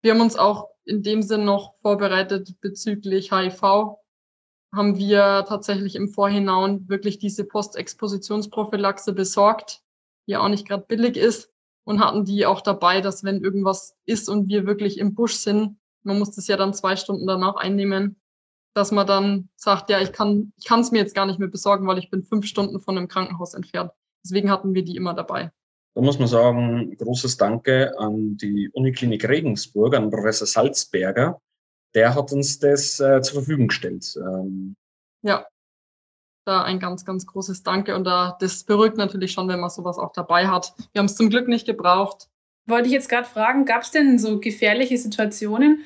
[0.02, 3.62] Wir haben uns auch in dem Sinn noch vorbereitet bezüglich HIV.
[4.72, 9.82] Haben wir tatsächlich im Vorhinein wirklich diese Postexpositionsprophylaxe besorgt,
[10.26, 11.52] die auch nicht gerade billig ist
[11.84, 15.78] und hatten die auch dabei, dass wenn irgendwas ist und wir wirklich im Busch sind,
[16.02, 18.20] man muss das ja dann zwei Stunden danach einnehmen,
[18.74, 21.48] dass man dann sagt, ja, ich kann ich kann es mir jetzt gar nicht mehr
[21.48, 23.90] besorgen, weil ich bin fünf Stunden von einem Krankenhaus entfernt.
[24.24, 25.50] Deswegen hatten wir die immer dabei.
[25.94, 31.40] Da muss man sagen, großes Danke an die Uniklinik Regensburg, an Professor Salzberger.
[31.94, 34.14] Der hat uns das äh, zur Verfügung gestellt.
[34.16, 34.76] Ähm,
[35.22, 35.46] ja,
[36.44, 37.94] da ein ganz, ganz großes Danke.
[37.96, 40.74] Und da, das beruhigt natürlich schon, wenn man sowas auch dabei hat.
[40.92, 42.28] Wir haben es zum Glück nicht gebraucht.
[42.66, 45.80] Wollte ich jetzt gerade fragen, gab es denn so gefährliche Situationen,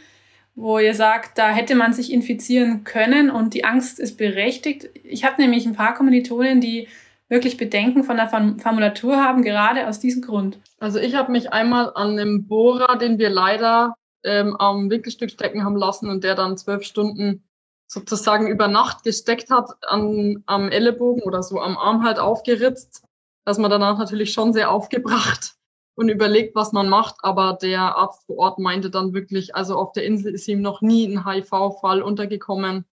[0.54, 4.90] wo ihr sagt, da hätte man sich infizieren können und die Angst ist berechtigt?
[5.02, 6.88] Ich habe nämlich ein paar Kommilitonen, die
[7.28, 10.58] wirklich Bedenken von der Formulatur haben, gerade aus diesem Grund?
[10.78, 13.94] Also ich habe mich einmal an einem Bohrer, den wir leider
[14.24, 17.44] ähm, am Winkelstück stecken haben lassen und der dann zwölf Stunden
[17.86, 23.04] sozusagen über Nacht gesteckt hat, an, am Ellenbogen oder so am Arm halt aufgeritzt,
[23.44, 25.54] dass man danach natürlich schon sehr aufgebracht
[25.94, 27.16] und überlegt, was man macht.
[27.22, 30.80] Aber der Arzt vor Ort meinte dann wirklich, also auf der Insel ist ihm noch
[30.80, 32.84] nie ein HIV-Fall untergekommen.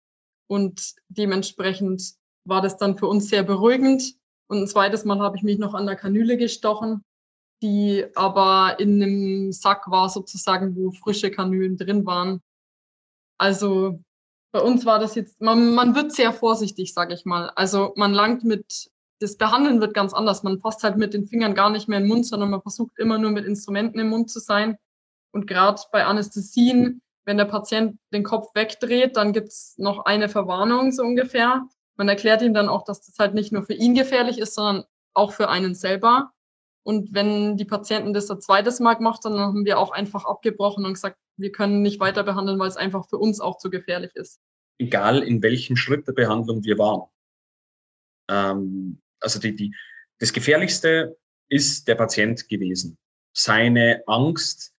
[0.48, 2.02] Und dementsprechend
[2.44, 4.14] war das dann für uns sehr beruhigend.
[4.50, 7.04] Und ein zweites Mal habe ich mich noch an der Kanüle gestochen,
[7.62, 12.42] die aber in einem Sack war sozusagen, wo frische Kanülen drin waren.
[13.38, 14.02] Also
[14.50, 17.50] bei uns war das jetzt, man, man wird sehr vorsichtig, sage ich mal.
[17.54, 18.90] Also man langt mit,
[19.20, 20.42] das Behandeln wird ganz anders.
[20.42, 22.98] Man fasst halt mit den Fingern gar nicht mehr in den Mund, sondern man versucht
[22.98, 24.76] immer nur mit Instrumenten im Mund zu sein.
[25.30, 30.90] Und gerade bei Anästhesien, wenn der Patient den Kopf wegdreht, dann gibt's noch eine Verwarnung
[30.90, 31.68] so ungefähr.
[32.00, 34.84] Man erklärt ihm dann auch, dass das halt nicht nur für ihn gefährlich ist, sondern
[35.12, 36.32] auch für einen selber.
[36.82, 40.24] Und wenn die Patienten das ein zweites Mal gemacht haben, dann haben wir auch einfach
[40.24, 43.68] abgebrochen und gesagt, wir können nicht weiter behandeln, weil es einfach für uns auch zu
[43.68, 44.40] gefährlich ist.
[44.78, 47.02] Egal in welchem Schritt der Behandlung wir waren.
[48.30, 49.76] Ähm, also die, die,
[50.20, 51.18] das Gefährlichste
[51.50, 52.96] ist der Patient gewesen.
[53.36, 54.72] Seine Angst,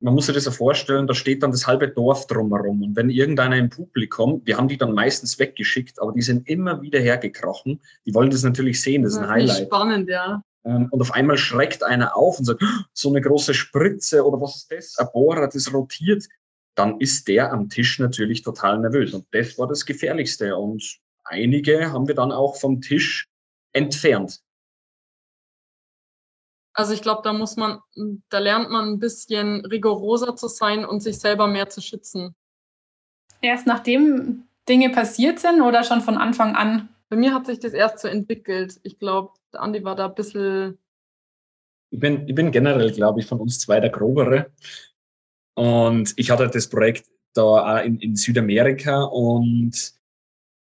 [0.00, 2.82] man muss sich das ja vorstellen, da steht dann das halbe Dorf drumherum.
[2.82, 6.80] Und wenn irgendeiner im Publikum, wir haben die dann meistens weggeschickt, aber die sind immer
[6.80, 7.80] wieder hergekrochen.
[8.06, 9.66] Die wollen das natürlich sehen, das ist ein Highlight.
[9.66, 10.42] Spannend, ja.
[10.64, 14.56] Ähm, und auf einmal schreckt einer auf und sagt, so eine große Spritze oder was
[14.56, 14.98] ist das?
[14.98, 16.26] Ein Bohrer, das rotiert.
[16.74, 19.12] Dann ist der am Tisch natürlich total nervös.
[19.12, 20.56] Und das war das Gefährlichste.
[20.56, 23.28] Und einige haben wir dann auch vom Tisch
[23.72, 24.40] entfernt.
[26.80, 27.80] Also ich glaube, da muss man,
[28.30, 32.34] da lernt man ein bisschen rigoroser zu sein und sich selber mehr zu schützen.
[33.42, 36.88] Erst nachdem Dinge passiert sind oder schon von Anfang an?
[37.10, 38.80] Bei mir hat sich das erst so entwickelt.
[38.82, 40.78] Ich glaube, der Andi war da ein bisschen.
[41.90, 44.50] Ich bin, ich bin generell, glaube ich, von uns zwei der Grobere.
[45.52, 47.04] Und ich hatte das Projekt
[47.34, 49.92] da auch in, in Südamerika und.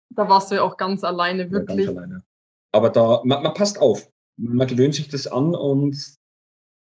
[0.10, 1.86] Da warst du ja auch ganz alleine, wirklich.
[1.86, 2.24] Ganz alleine.
[2.72, 4.10] Aber da, man, man passt auf
[4.40, 6.18] man gewöhnt sich das an und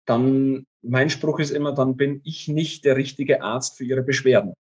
[0.06, 4.54] dann, mein Spruch ist immer, dann bin ich nicht der richtige Arzt für Ihre Beschwerden.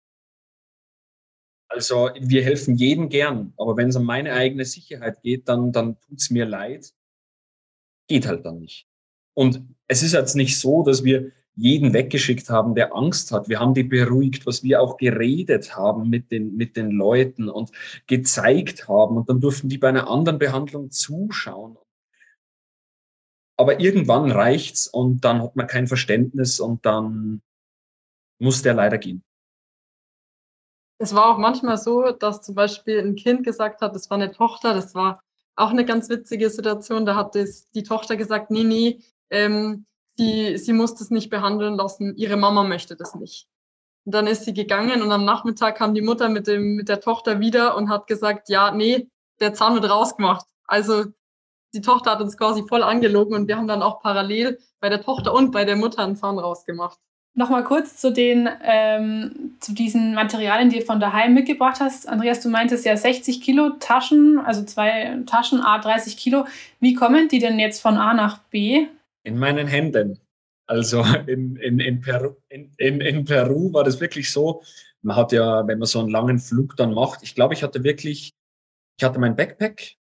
[1.68, 5.98] Also wir helfen jedem gern, aber wenn es um meine eigene Sicherheit geht, dann, dann
[6.00, 6.92] tut's mir leid.
[8.08, 8.86] Geht halt dann nicht.
[9.34, 13.48] Und es ist jetzt nicht so, dass wir jeden weggeschickt haben, der Angst hat.
[13.48, 17.70] Wir haben die beruhigt, was wir auch geredet haben mit den, mit den Leuten und
[18.06, 19.16] gezeigt haben.
[19.16, 21.76] Und dann durften die bei einer anderen Behandlung zuschauen.
[23.56, 27.42] Aber irgendwann reicht's und dann hat man kein Verständnis und dann
[28.38, 29.22] muss der leider gehen.
[30.98, 34.32] Es war auch manchmal so, dass zum Beispiel ein Kind gesagt hat, das war eine
[34.32, 35.22] Tochter, das war
[35.54, 37.06] auch eine ganz witzige Situation.
[37.06, 39.00] Da hat das, die Tochter gesagt, nee, nee,
[39.30, 39.86] ähm,
[40.16, 43.48] sie, sie muss das nicht behandeln lassen, ihre Mama möchte das nicht.
[44.04, 47.00] Und dann ist sie gegangen und am Nachmittag kam die Mutter mit, dem, mit der
[47.00, 49.08] Tochter wieder und hat gesagt, ja, nee,
[49.40, 50.46] der Zahn wird rausgemacht.
[50.66, 51.06] Also
[51.74, 55.02] die Tochter hat uns quasi voll angelogen und wir haben dann auch parallel bei der
[55.02, 56.98] Tochter und bei der Mutter einen Zahn rausgemacht.
[57.34, 62.08] Nochmal kurz zu den ähm, zu diesen Materialien, die du von daheim mitgebracht hast.
[62.08, 66.46] Andreas, du meintest ja 60 Kilo Taschen, also zwei Taschen A 30 Kilo.
[66.80, 68.86] Wie kommen die denn jetzt von A nach B?
[69.22, 70.18] In meinen Händen.
[70.66, 74.62] Also in, in, in, Peru, in, in, in Peru war das wirklich so.
[75.02, 77.84] Man hat ja, wenn man so einen langen Flug dann macht, ich glaube, ich hatte
[77.84, 78.32] wirklich,
[78.98, 79.96] ich hatte mein Backpack,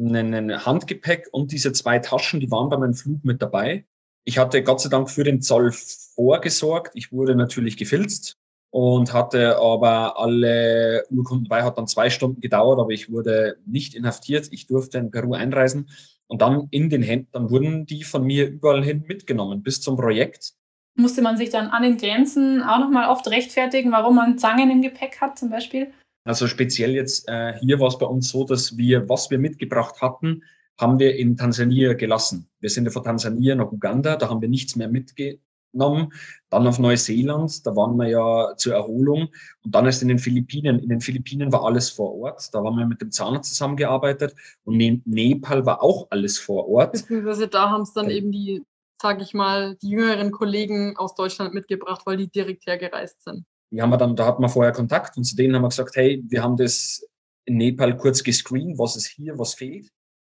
[0.00, 3.84] ein Handgepäck und diese zwei Taschen, die waren bei meinem Flug mit dabei.
[4.24, 5.72] Ich hatte Gott sei Dank für den Zoll
[6.14, 6.92] vorgesorgt.
[6.94, 8.36] Ich wurde natürlich gefilzt
[8.70, 13.94] und hatte aber alle Urkunden bei, hat dann zwei Stunden gedauert, aber ich wurde nicht
[13.94, 14.48] inhaftiert.
[14.52, 15.88] Ich durfte in Peru einreisen
[16.26, 19.96] und dann in den Händen, dann wurden die von mir überall hin mitgenommen bis zum
[19.96, 20.52] Projekt.
[20.94, 24.82] Musste man sich dann an den Grenzen auch nochmal oft rechtfertigen, warum man Zangen im
[24.82, 25.92] Gepäck hat zum Beispiel?
[26.30, 30.00] Also speziell jetzt äh, hier war es bei uns so, dass wir, was wir mitgebracht
[30.00, 30.44] hatten,
[30.78, 32.48] haben wir in Tansania gelassen.
[32.60, 36.12] Wir sind ja von Tansania nach Uganda, da haben wir nichts mehr mitgenommen.
[36.48, 39.30] Dann auf Neuseeland, da waren wir ja zur Erholung.
[39.64, 40.78] Und dann erst in den Philippinen.
[40.78, 42.48] In den Philippinen war alles vor Ort.
[42.54, 44.36] Da haben wir mit dem Zahnarzt zusammengearbeitet.
[44.62, 46.92] Und in Nepal war auch alles vor Ort.
[46.92, 48.18] Beziehungsweise da haben es dann okay.
[48.18, 48.62] eben die,
[49.02, 53.46] sage ich mal, die jüngeren Kollegen aus Deutschland mitgebracht, weil die direkt hergereist sind.
[53.72, 55.96] Die haben wir dann, da hatten wir vorher Kontakt und zu denen haben wir gesagt,
[55.96, 57.06] hey, wir haben das
[57.44, 59.90] in Nepal kurz gescreent, was ist hier, was fehlt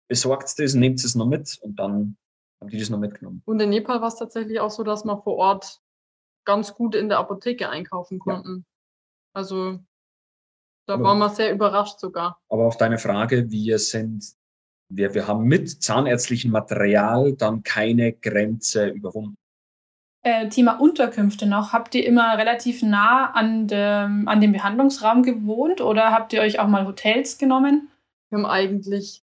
[0.09, 2.17] besorgt das, nehmt es noch mit und dann
[2.59, 3.41] haben die das noch mitgenommen.
[3.45, 5.79] Und in Nepal war es tatsächlich auch so, dass man vor Ort
[6.45, 8.57] ganz gut in der Apotheke einkaufen konnten.
[8.57, 8.63] Ja.
[9.33, 9.79] Also
[10.87, 12.41] da aber, waren wir sehr überrascht sogar.
[12.49, 14.33] Aber auf deine Frage, wir sind,
[14.89, 19.37] wir, wir haben mit zahnärztlichem Material dann keine Grenze überwunden.
[20.21, 21.71] Äh, Thema Unterkünfte noch.
[21.71, 26.59] Habt ihr immer relativ nah an, dem, an dem Behandlungsraum gewohnt oder habt ihr euch
[26.59, 27.89] auch mal Hotels genommen?
[28.29, 29.23] Wir haben eigentlich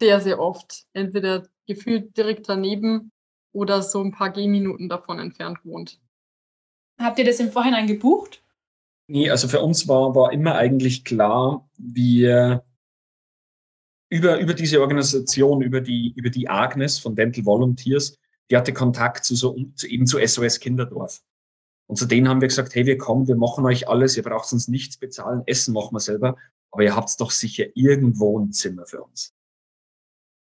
[0.00, 3.10] sehr, sehr oft entweder gefühlt direkt daneben
[3.52, 6.00] oder so ein paar Gehminuten davon entfernt wohnt.
[7.00, 8.42] Habt ihr das im Vorhinein gebucht?
[9.08, 12.64] Nee, also für uns war, war immer eigentlich klar, wir
[14.10, 18.18] über, über diese Organisation, über die, über die Agnes von Dental Volunteers,
[18.50, 21.22] die hatte Kontakt zu so, eben zu SOS Kinderdorf.
[21.86, 24.52] Und zu denen haben wir gesagt, hey, wir kommen, wir machen euch alles, ihr braucht
[24.52, 26.36] uns nichts bezahlen, Essen machen wir selber,
[26.70, 29.34] aber ihr habt doch sicher irgendwo ein Zimmer für uns.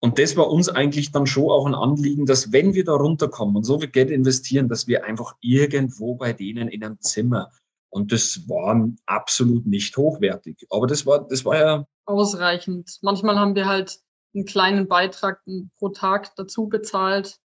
[0.01, 3.57] Und das war uns eigentlich dann schon auch ein Anliegen, dass wenn wir da runterkommen
[3.57, 7.51] und so viel Geld investieren, dass wir einfach irgendwo bei denen in einem Zimmer
[7.95, 10.67] und das war absolut nicht hochwertig.
[10.69, 11.87] Aber das war, das war ja.
[12.07, 12.99] Ausreichend.
[13.03, 14.01] Manchmal haben wir halt
[14.35, 15.41] einen kleinen Beitrag
[15.79, 17.39] pro Tag dazu bezahlt.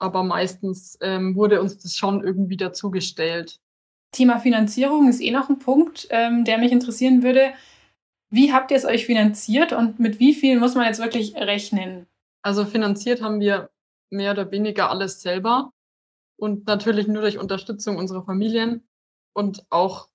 [0.00, 3.60] Aber meistens ähm, wurde uns das schon irgendwie dazugestellt.
[4.12, 7.52] Thema Finanzierung ist eh noch ein Punkt, ähm, der mich interessieren würde.
[8.30, 12.06] Wie habt ihr es euch finanziert und mit wie viel muss man jetzt wirklich rechnen?
[12.42, 13.70] Also finanziert haben wir
[14.08, 15.72] mehr oder weniger alles selber
[16.36, 18.88] und natürlich nur durch Unterstützung unserer Familien
[19.34, 20.08] und auch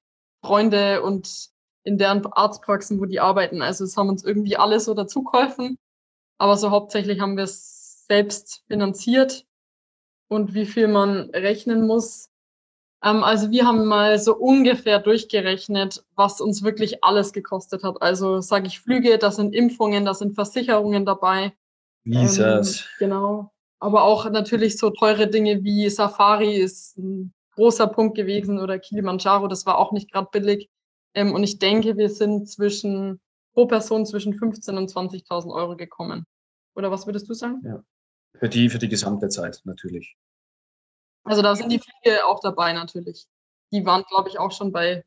[0.44, 1.50] Freunde und
[1.84, 3.62] in deren Arztpraxen, wo die arbeiten.
[3.62, 5.78] Also es haben uns irgendwie alle so dazugeholfen,
[6.40, 9.45] aber so hauptsächlich haben wir es selbst finanziert
[10.28, 12.30] und wie viel man rechnen muss,
[13.04, 18.02] ähm, also wir haben mal so ungefähr durchgerechnet, was uns wirklich alles gekostet hat.
[18.02, 21.54] Also sage ich Flüge, da sind Impfungen, da sind Versicherungen dabei.
[22.04, 22.82] Visas.
[22.82, 23.52] Ähm, genau.
[23.80, 29.48] Aber auch natürlich so teure Dinge wie Safari ist ein großer Punkt gewesen oder Kilimanjaro,
[29.48, 30.70] das war auch nicht gerade billig.
[31.14, 33.20] Ähm, und ich denke, wir sind zwischen
[33.54, 36.26] pro Person zwischen 15.000 und 20.000 Euro gekommen.
[36.76, 37.62] Oder was würdest du sagen?
[37.64, 37.84] Ja.
[38.40, 40.18] Für die, für die gesamte Zeit natürlich.
[41.24, 43.26] Also da sind die Flüge auch dabei natürlich.
[43.72, 45.04] Die waren, glaube ich, auch schon bei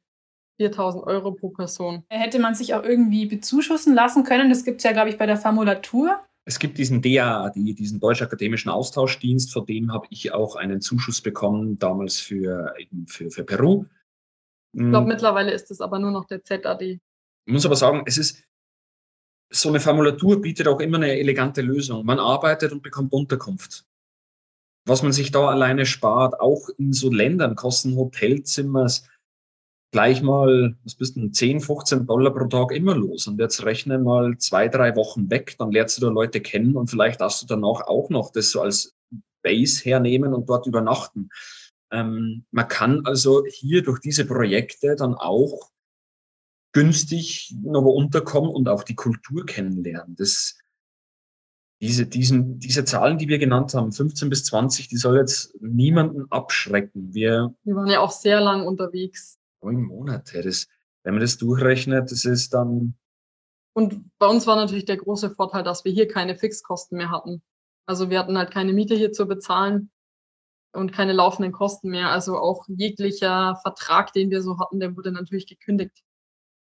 [0.58, 2.04] 4000 Euro pro Person.
[2.08, 4.50] Hätte man sich auch irgendwie bezuschussen lassen können?
[4.50, 6.20] Das gibt es ja, glaube ich, bei der Formulatur.
[6.44, 11.20] Es gibt diesen DAAD, diesen Deutsch Akademischen Austauschdienst, vor dem habe ich auch einen Zuschuss
[11.20, 13.84] bekommen, damals für, eben für, für Peru.
[14.72, 16.82] Ich glaube, mittlerweile ist es aber nur noch der ZAD.
[16.82, 17.00] Ich
[17.46, 18.44] muss aber sagen, es ist,
[19.50, 22.04] so eine Formulatur bietet auch immer eine elegante Lösung.
[22.04, 23.84] Man arbeitet und bekommt Unterkunft
[24.88, 29.06] was man sich da alleine spart, auch in so Ländern kosten Hotelzimmers
[29.92, 33.26] gleich mal, was bist denn, 10, 15 Dollar pro Tag immer los.
[33.26, 36.88] Und jetzt rechne mal zwei, drei Wochen weg, dann lernst du da Leute kennen und
[36.88, 38.94] vielleicht darfst du danach auch noch das so als
[39.42, 41.30] Base hernehmen und dort übernachten.
[41.90, 45.70] Ähm, man kann also hier durch diese Projekte dann auch
[46.78, 50.14] günstig noch unterkommen und auch die Kultur kennenlernen.
[50.16, 50.56] Das
[51.80, 56.26] diese, diesen, diese Zahlen, die wir genannt haben, 15 bis 20, die soll jetzt niemanden
[56.30, 57.14] abschrecken.
[57.14, 59.38] Wir, wir waren ja auch sehr lang unterwegs.
[59.62, 60.42] Neun Monate.
[60.42, 60.66] Das,
[61.04, 62.96] wenn man das durchrechnet, das ist dann.
[63.74, 67.42] Und bei uns war natürlich der große Vorteil, dass wir hier keine Fixkosten mehr hatten.
[67.86, 69.90] Also wir hatten halt keine Miete hier zu bezahlen.
[70.72, 72.10] und keine laufenden Kosten mehr.
[72.10, 76.02] Also auch jeglicher Vertrag, den wir so hatten, der wurde natürlich gekündigt.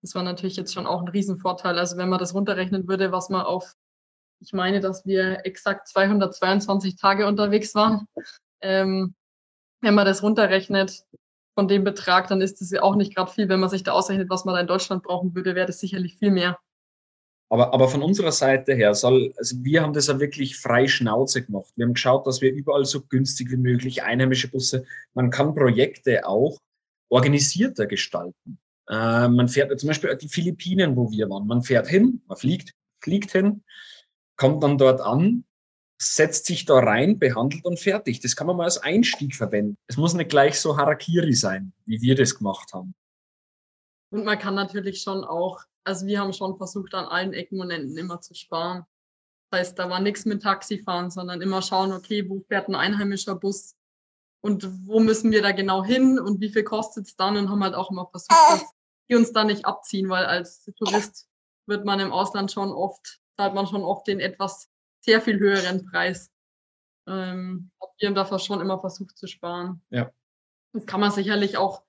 [0.02, 1.78] Das war natürlich jetzt schon auch ein Riesenvorteil.
[1.78, 3.76] Also wenn man das runterrechnen würde, was man auf,
[4.40, 8.06] ich meine, dass wir exakt 222 Tage unterwegs waren.
[8.62, 9.16] Ähm,
[9.80, 11.06] wenn man das runterrechnet
[11.56, 13.48] von dem Betrag, dann ist das ja auch nicht gerade viel.
[13.48, 16.18] Wenn man sich da ausrechnet, was man da in Deutschland brauchen würde, wäre das sicherlich
[16.18, 16.60] viel mehr.
[17.52, 21.44] Aber, aber von unserer Seite her soll, also wir haben das ja wirklich frei Schnauze
[21.44, 21.72] gemacht.
[21.76, 26.28] Wir haben geschaut, dass wir überall so günstig wie möglich einheimische Busse, man kann Projekte
[26.28, 26.60] auch
[27.10, 28.60] organisierter gestalten.
[28.90, 31.48] Äh, man fährt zum Beispiel die Philippinen, wo wir waren.
[31.48, 33.64] Man fährt hin, man fliegt, fliegt hin,
[34.36, 35.46] kommt dann dort an,
[36.02, 38.20] setzt sich da rein, behandelt und fertig.
[38.20, 39.78] Das kann man mal als Einstieg verwenden.
[39.88, 42.94] Es muss nicht gleich so Harakiri sein, wie wir das gemacht haben.
[44.12, 47.72] Und man kann natürlich schon auch also wir haben schon versucht, an allen Ecken und
[47.72, 48.86] Enden immer zu sparen.
[49.50, 53.36] Das heißt, da war nichts mit Taxifahren, sondern immer schauen, okay, wo fährt ein einheimischer
[53.36, 53.76] Bus
[54.42, 57.64] und wo müssen wir da genau hin und wie viel kostet es dann und haben
[57.64, 58.64] halt auch immer versucht, dass
[59.10, 61.28] die uns da nicht abziehen, weil als Tourist
[61.66, 64.70] wird man im Ausland schon oft, zahlt man schon oft den etwas
[65.02, 66.32] sehr viel höheren Preis.
[67.08, 69.82] Ähm, wir haben dafür schon immer versucht zu sparen.
[69.90, 70.12] Ja.
[70.74, 71.84] Das kann man sicherlich auch,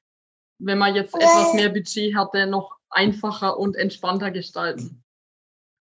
[0.59, 5.03] wenn man jetzt etwas mehr Budget hatte, noch einfacher und entspannter gestalten.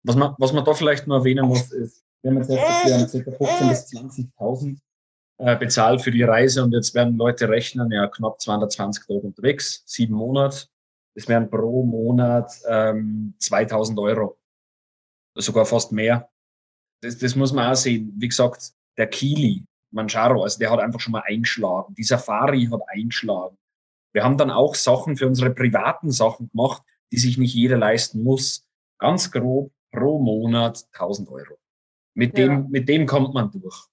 [0.04, 3.32] Was man, was man da vielleicht nur erwähnen muss, ist, wir haben jetzt Jahr ca.
[3.32, 4.80] 15.000 bis 20.000
[5.38, 9.84] äh, bezahlt für die Reise und jetzt werden Leute rechnen, ja, knapp 220 Euro unterwegs,
[9.86, 10.68] sieben Monate.
[11.16, 14.38] Das wären pro Monat ähm, 2000 Euro.
[15.36, 16.30] Sogar fast mehr.
[17.02, 18.14] Das, das muss man auch sehen.
[18.18, 21.96] Wie gesagt, der Kili, Manjaro, also der hat einfach schon mal eingeschlagen.
[21.96, 23.58] Die Safari hat eingeschlagen.
[24.14, 28.24] Wir haben dann auch Sachen für unsere privaten Sachen gemacht, die sich nicht jeder leisten
[28.24, 28.66] muss.
[28.98, 31.58] Ganz grob pro Monat 1000 Euro.
[32.16, 32.66] Mit dem, ja.
[32.70, 33.88] mit dem kommt man durch.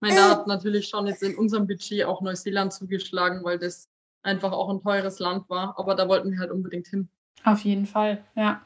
[0.00, 3.88] Mein da hat natürlich schon jetzt in unserem Budget auch Neuseeland zugeschlagen, weil das
[4.22, 5.74] einfach auch ein teures Land war.
[5.78, 7.08] Aber da wollten wir halt unbedingt hin.
[7.44, 8.62] Auf jeden Fall, ja.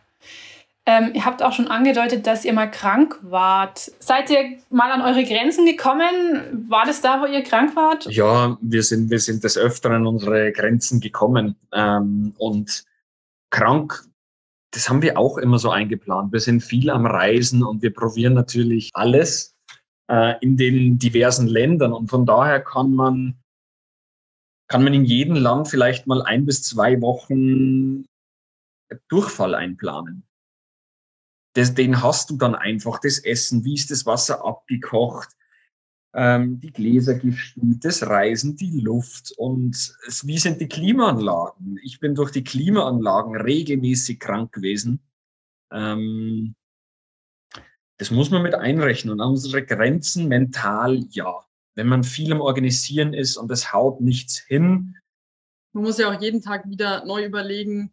[0.88, 3.90] Ähm, ihr habt auch schon angedeutet, dass ihr mal krank wart.
[3.98, 6.66] Seid ihr mal an eure Grenzen gekommen?
[6.68, 8.06] War das da, wo ihr krank wart?
[8.06, 11.56] Ja, wir sind, wir sind des Öfteren an unsere Grenzen gekommen.
[11.72, 12.84] Ähm, und
[13.50, 14.04] krank,
[14.70, 16.32] das haben wir auch immer so eingeplant.
[16.32, 19.56] Wir sind viel am Reisen und wir probieren natürlich alles
[20.08, 21.92] äh, in den diversen Ländern.
[21.92, 23.34] Und von daher kann man,
[24.68, 28.04] kann man in jedem Land vielleicht mal ein bis zwei Wochen
[29.08, 30.24] Durchfall einplanen.
[31.54, 35.30] Das, den hast du dann einfach, das Essen, wie ist das Wasser abgekocht,
[36.14, 39.74] ähm, die Gläser gespült, das Reisen, die Luft und
[40.06, 41.78] es, wie sind die Klimaanlagen?
[41.82, 45.00] Ich bin durch die Klimaanlagen regelmäßig krank gewesen.
[45.70, 46.54] Ähm,
[47.98, 49.12] das muss man mit einrechnen.
[49.12, 51.44] Und an unsere Grenzen mental, ja.
[51.76, 54.96] Wenn man viel am Organisieren ist und es haut nichts hin.
[55.72, 57.92] Man muss ja auch jeden Tag wieder neu überlegen,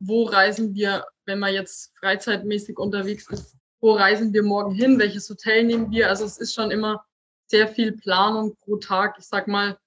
[0.00, 5.30] wo reisen wir, wenn man jetzt freizeitmäßig unterwegs ist, wo reisen wir morgen hin, welches
[5.30, 6.08] Hotel nehmen wir.
[6.08, 7.04] Also es ist schon immer
[7.46, 9.16] sehr viel Planung pro Tag.
[9.18, 9.78] Ich sag mal,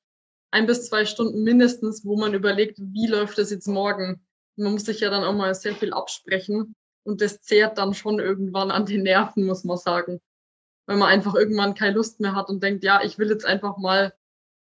[0.51, 4.21] ein bis zwei Stunden mindestens, wo man überlegt, wie läuft das jetzt morgen.
[4.55, 8.19] Man muss sich ja dann auch mal sehr viel absprechen und das zehrt dann schon
[8.19, 10.21] irgendwann an den Nerven, muss man sagen.
[10.85, 13.77] Weil man einfach irgendwann keine Lust mehr hat und denkt, ja, ich will jetzt einfach
[13.77, 14.13] mal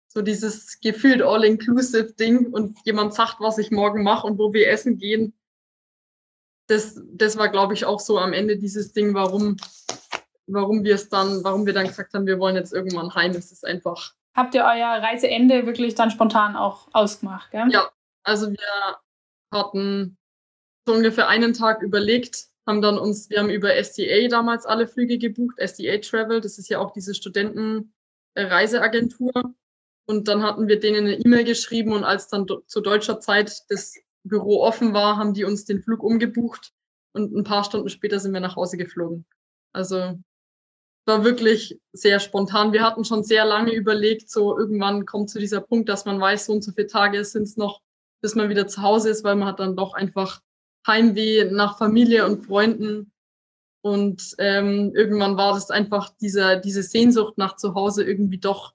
[0.08, 4.98] so dieses gefühlt all-inclusive-Ding und jemand sagt, was ich morgen mache und wo wir essen
[4.98, 5.34] gehen.
[6.68, 9.58] Das, das war, glaube ich, auch so am Ende dieses Ding, warum
[10.54, 13.32] warum wir es dann, warum wir dann gesagt haben, wir wollen jetzt irgendwann heim.
[13.32, 14.14] Es ist einfach.
[14.36, 17.68] Habt ihr euer Reiseende wirklich dann spontan auch ausgemacht, gell?
[17.70, 17.90] Ja,
[18.24, 18.98] also wir
[19.52, 20.18] hatten
[20.86, 25.18] so ungefähr einen Tag überlegt, haben dann uns, wir haben über SDA damals alle Flüge
[25.18, 29.32] gebucht, SDA Travel, das ist ja auch diese Studentenreiseagentur.
[30.08, 33.96] Und dann hatten wir denen eine E-Mail geschrieben und als dann zu deutscher Zeit das
[34.24, 36.74] Büro offen war, haben die uns den Flug umgebucht
[37.14, 39.26] und ein paar Stunden später sind wir nach Hause geflogen.
[39.74, 40.20] Also
[41.06, 42.74] war wirklich sehr spontan.
[42.74, 46.46] Wir hatten schon sehr lange überlegt, so irgendwann kommt zu dieser Punkt, dass man weiß,
[46.46, 47.82] so und so viele Tage sind es noch,
[48.22, 50.42] bis man wieder zu Hause ist, weil man hat dann doch einfach
[50.88, 53.12] Heimweh nach Familie und Freunden.
[53.84, 58.74] Und ähm, irgendwann war das einfach dieser, diese Sehnsucht nach zu Hause irgendwie doch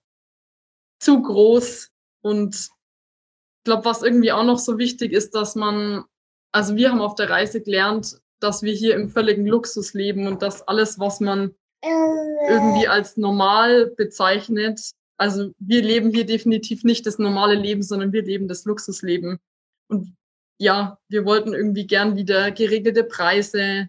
[0.98, 1.90] zu groß.
[2.22, 6.04] Und ich glaube, was irgendwie auch noch so wichtig ist, dass man,
[6.52, 10.42] also wir haben auf der Reise gelernt, dass wir hier im völligen Luxus leben und
[10.42, 11.54] dass alles, was man
[12.48, 14.80] irgendwie als normal bezeichnet.
[15.18, 19.38] Also wir leben hier definitiv nicht das normale Leben, sondern wir leben das Luxusleben.
[19.88, 20.16] Und
[20.58, 23.88] ja, wir wollten irgendwie gern wieder geregelte Preise,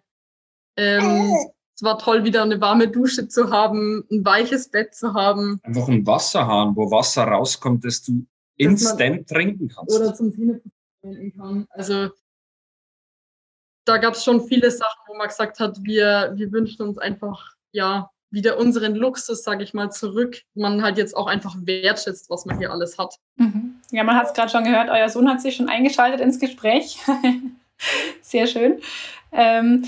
[0.77, 1.33] ähm,
[1.75, 5.59] Es war toll, wieder eine warme Dusche zu haben, ein weiches Bett zu haben.
[5.61, 9.95] Einfach ein Wasserhahn, wo Wasser rauskommt, das du instant trinken kannst.
[9.95, 11.67] Oder zum Zähneputzen trinken kann.
[11.69, 12.09] Also
[13.85, 17.55] da gab es schon viele Sachen, wo man gesagt hat, wir, wir wünschen uns einfach,
[17.71, 20.41] ja, wieder unseren Luxus, sage ich mal, zurück.
[20.53, 23.15] Man halt jetzt auch einfach wertschätzt, was man hier alles hat.
[23.37, 23.75] Mhm.
[23.91, 26.99] Ja, man hat es gerade schon gehört, euer Sohn hat sich schon eingeschaltet ins Gespräch.
[28.21, 28.79] Sehr schön.
[29.31, 29.85] Ähm,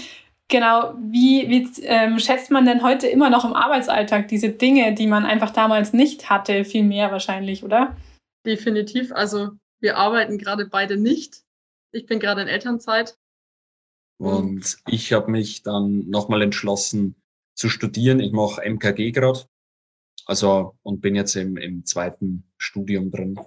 [0.47, 5.07] genau, wie, wie ähm, schätzt man denn heute immer noch im Arbeitsalltag diese Dinge, die
[5.07, 7.97] man einfach damals nicht hatte, viel mehr wahrscheinlich, oder?
[8.45, 9.11] Definitiv.
[9.11, 9.49] Also
[9.81, 11.43] wir arbeiten gerade beide nicht.
[11.91, 13.17] Ich bin gerade in Elternzeit.
[14.17, 17.15] Und ich habe mich dann nochmal entschlossen
[17.59, 18.19] zu studieren.
[18.19, 19.41] Ich mache MKG gerade.
[20.25, 23.37] Also und bin jetzt im, im zweiten Studium drin.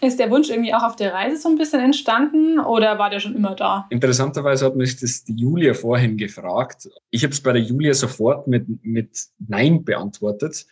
[0.00, 3.20] Ist der Wunsch irgendwie auch auf der Reise so ein bisschen entstanden oder war der
[3.20, 3.86] schon immer da?
[3.90, 6.88] Interessanterweise hat mich das die Julia vorhin gefragt.
[7.10, 10.66] Ich habe es bei der Julia sofort mit, mit Nein beantwortet.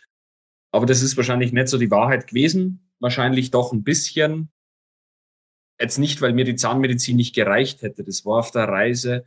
[0.71, 2.89] Aber das ist wahrscheinlich nicht so die Wahrheit gewesen.
[2.99, 4.49] Wahrscheinlich doch ein bisschen.
[5.79, 8.03] Jetzt nicht, weil mir die Zahnmedizin nicht gereicht hätte.
[8.03, 9.25] Das war auf der Reise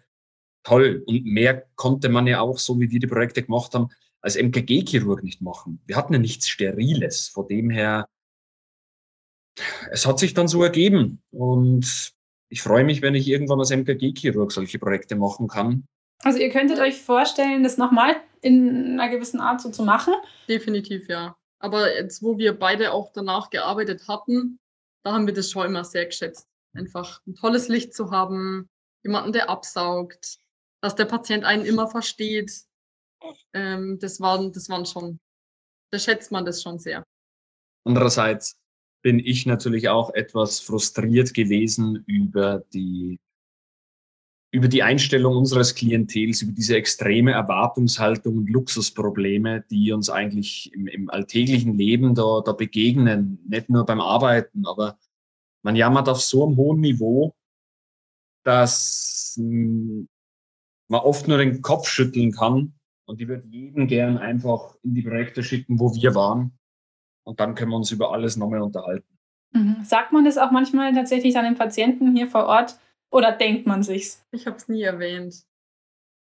[0.63, 1.03] toll.
[1.07, 3.89] Und mehr konnte man ja auch, so wie wir die Projekte gemacht haben,
[4.21, 5.81] als MKG-Chirurg nicht machen.
[5.87, 7.29] Wir hatten ja nichts Steriles.
[7.29, 8.09] Von dem her,
[9.91, 11.23] es hat sich dann so ergeben.
[11.31, 12.13] Und
[12.49, 15.87] ich freue mich, wenn ich irgendwann als MKG-Chirurg solche Projekte machen kann.
[16.23, 20.15] Also ihr könntet euch vorstellen, das nochmal in einer gewissen Art so zu machen?
[20.49, 21.37] Definitiv, ja.
[21.59, 24.59] Aber jetzt, wo wir beide auch danach gearbeitet hatten,
[25.03, 26.47] da haben wir das schon immer sehr geschätzt.
[26.75, 28.69] Einfach ein tolles Licht zu haben,
[29.03, 30.39] jemanden, der absaugt,
[30.81, 32.53] dass der Patient einen immer versteht.
[33.53, 35.21] Ähm, das, waren, das waren schon,
[35.93, 37.05] da schätzt man das schon sehr.
[37.85, 38.57] Andererseits
[39.03, 43.19] bin ich natürlich auch etwas frustriert gewesen über die,
[44.53, 50.87] über die Einstellung unseres Klientels, über diese extreme Erwartungshaltung und Luxusprobleme, die uns eigentlich im,
[50.87, 54.99] im alltäglichen Leben da, da begegnen, nicht nur beim Arbeiten, aber
[55.63, 57.35] man jammert auf so einem hohen Niveau,
[58.45, 60.09] dass hm,
[60.91, 62.75] man oft nur den Kopf schütteln kann.
[63.07, 66.53] Und ich würde jeden gern einfach in die Projekte schicken, wo wir waren.
[67.25, 69.19] Und dann können wir uns über alles nochmal unterhalten.
[69.53, 69.85] Mhm.
[69.85, 72.77] Sagt man das auch manchmal tatsächlich an den Patienten hier vor Ort
[73.11, 74.25] oder denkt man sich's?
[74.33, 75.45] Ich habe es nie erwähnt.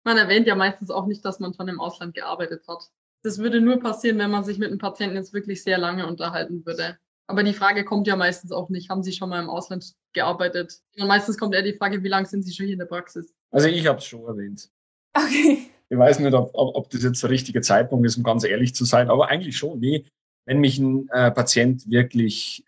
[0.03, 2.89] Man erwähnt ja meistens auch nicht, dass man schon im Ausland gearbeitet hat.
[3.23, 6.65] Das würde nur passieren, wenn man sich mit einem Patienten jetzt wirklich sehr lange unterhalten
[6.65, 6.97] würde.
[7.27, 10.81] Aber die Frage kommt ja meistens auch nicht, haben Sie schon mal im Ausland gearbeitet?
[10.97, 13.33] Und meistens kommt eher die Frage, wie lange sind Sie schon hier in der Praxis?
[13.51, 14.69] Also ich habe es schon erwähnt.
[15.13, 15.69] Okay.
[15.89, 18.73] Ich weiß nicht, ob, ob, ob, das jetzt der richtige Zeitpunkt ist, um ganz ehrlich
[18.73, 19.79] zu sein, aber eigentlich schon.
[19.79, 20.05] Nee,
[20.45, 22.63] wenn mich ein äh, Patient wirklich,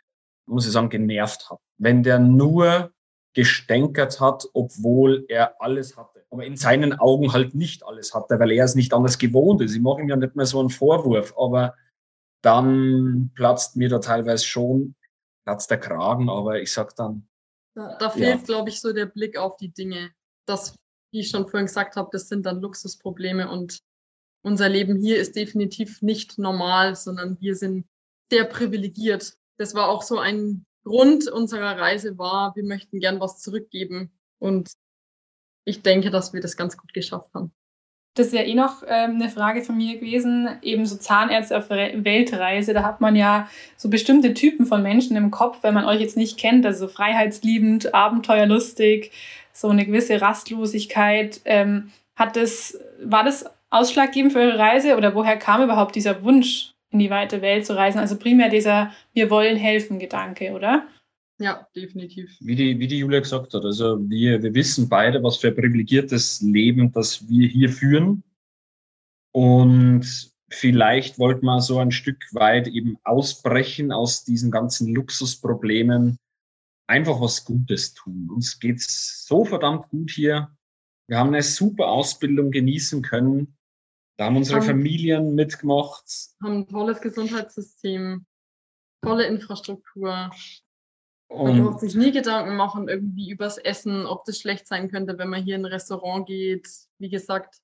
[0.46, 2.92] muss ich sagen, genervt hat, wenn der nur
[3.34, 8.52] gestänkert hat, obwohl er alles hatte, aber in seinen Augen halt nicht alles hatte, weil
[8.52, 9.76] er es nicht anders gewohnt ist.
[9.76, 11.76] Ich mache ihm ja nicht mehr so einen Vorwurf, aber
[12.44, 14.96] dann platzt mir da teilweise schon,
[15.46, 17.28] platzt der Kragen, aber ich sag dann.
[17.76, 18.46] Da, da fehlt, ja.
[18.46, 20.12] glaube ich, so der Blick auf die Dinge.
[20.46, 20.76] Das,
[21.12, 23.80] wie ich schon vorhin gesagt habe, das sind dann Luxusprobleme und
[24.44, 27.86] unser Leben hier ist definitiv nicht normal, sondern wir sind
[28.30, 29.38] sehr privilegiert.
[29.58, 34.74] Das war auch so ein Grund unserer Reise war, wir möchten gern was zurückgeben und
[35.66, 37.54] ich denke, dass wir das ganz gut geschafft haben.
[38.16, 42.74] Das wäre eh noch ähm, eine Frage von mir gewesen, eben so Zahnärzte auf Weltreise.
[42.74, 46.18] Da hat man ja so bestimmte Typen von Menschen im Kopf, wenn man euch jetzt
[46.18, 49.12] nicht kennt, also so freiheitsliebend, abenteuerlustig,
[49.54, 51.42] so eine gewisse Rastlosigkeit.
[51.46, 56.74] Ähm, hat das, war das ausschlaggebend für eure Reise oder woher kam überhaupt dieser Wunsch,
[56.92, 58.00] in die weite Welt zu reisen?
[58.00, 60.88] Also primär dieser Wir wollen helfen Gedanke, oder?
[61.40, 62.30] Ja, definitiv.
[62.40, 65.56] Wie die, wie die Julia gesagt hat, also wir, wir wissen beide, was für ein
[65.56, 68.24] privilegiertes Leben, das wir hier führen.
[69.32, 76.18] Und vielleicht wollten wir so ein Stück weit eben ausbrechen aus diesen ganzen Luxusproblemen,
[76.88, 78.30] einfach was Gutes tun.
[78.30, 80.56] Uns geht's so verdammt gut hier.
[81.08, 83.58] Wir haben eine super Ausbildung genießen können.
[84.18, 86.06] Da haben unsere haben, Familien mitgemacht.
[86.42, 88.26] Haben ein tolles Gesundheitssystem,
[89.02, 90.32] tolle Infrastruktur.
[91.30, 95.18] Und man braucht sich nie Gedanken machen, irgendwie übers Essen, ob das schlecht sein könnte,
[95.18, 96.70] wenn man hier in ein Restaurant geht.
[97.00, 97.58] Wie gesagt,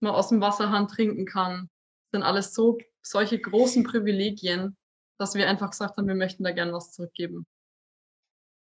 [0.00, 1.70] man aus dem Wasserhahn trinken kann.
[2.10, 4.76] Das sind alles so solche großen Privilegien,
[5.18, 7.46] dass wir einfach gesagt haben, wir möchten da gern was zurückgeben.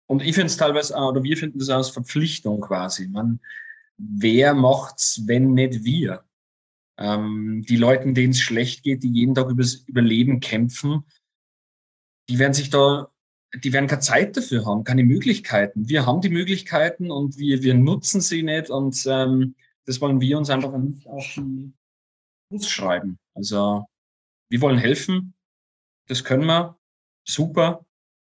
[0.07, 3.07] Und ich finde es teilweise, oder wir finden das als Verpflichtung quasi.
[3.07, 3.39] Man,
[3.97, 6.23] wer macht's, wenn nicht wir?
[6.97, 11.03] Ähm, die Leute, denen es schlecht geht, die jeden Tag übers Überleben kämpfen,
[12.29, 13.09] die werden sich da
[13.63, 15.87] die werden keine Zeit dafür haben, keine Möglichkeiten.
[15.87, 18.69] Wir haben die Möglichkeiten und wir, wir nutzen sie nicht.
[18.69, 21.75] Und ähm, das wollen wir uns einfach nicht auf den
[22.49, 23.17] Bus schreiben.
[23.33, 23.85] Also
[24.49, 25.33] wir wollen helfen,
[26.07, 26.77] das können wir,
[27.23, 27.85] super.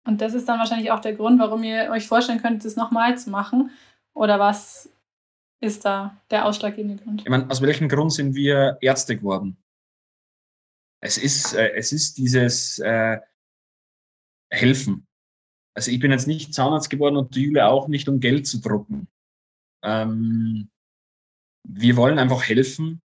[0.06, 3.18] Und das ist dann wahrscheinlich auch der Grund, warum ihr euch vorstellen könnt, das nochmal
[3.18, 3.72] zu machen.
[4.14, 4.89] Oder was
[5.60, 7.22] ist da der ausschlaggebende Grund?
[7.22, 9.58] Ich meine, aus welchem Grund sind wir Ärzte geworden?
[11.01, 13.20] Es ist, äh, es ist dieses äh,
[14.51, 15.08] Helfen.
[15.76, 18.62] Also ich bin jetzt nicht Zahnarzt geworden und die Jule auch nicht, um Geld zu
[18.62, 19.08] drucken.
[19.84, 20.70] Ähm,
[21.68, 23.01] wir wollen einfach helfen.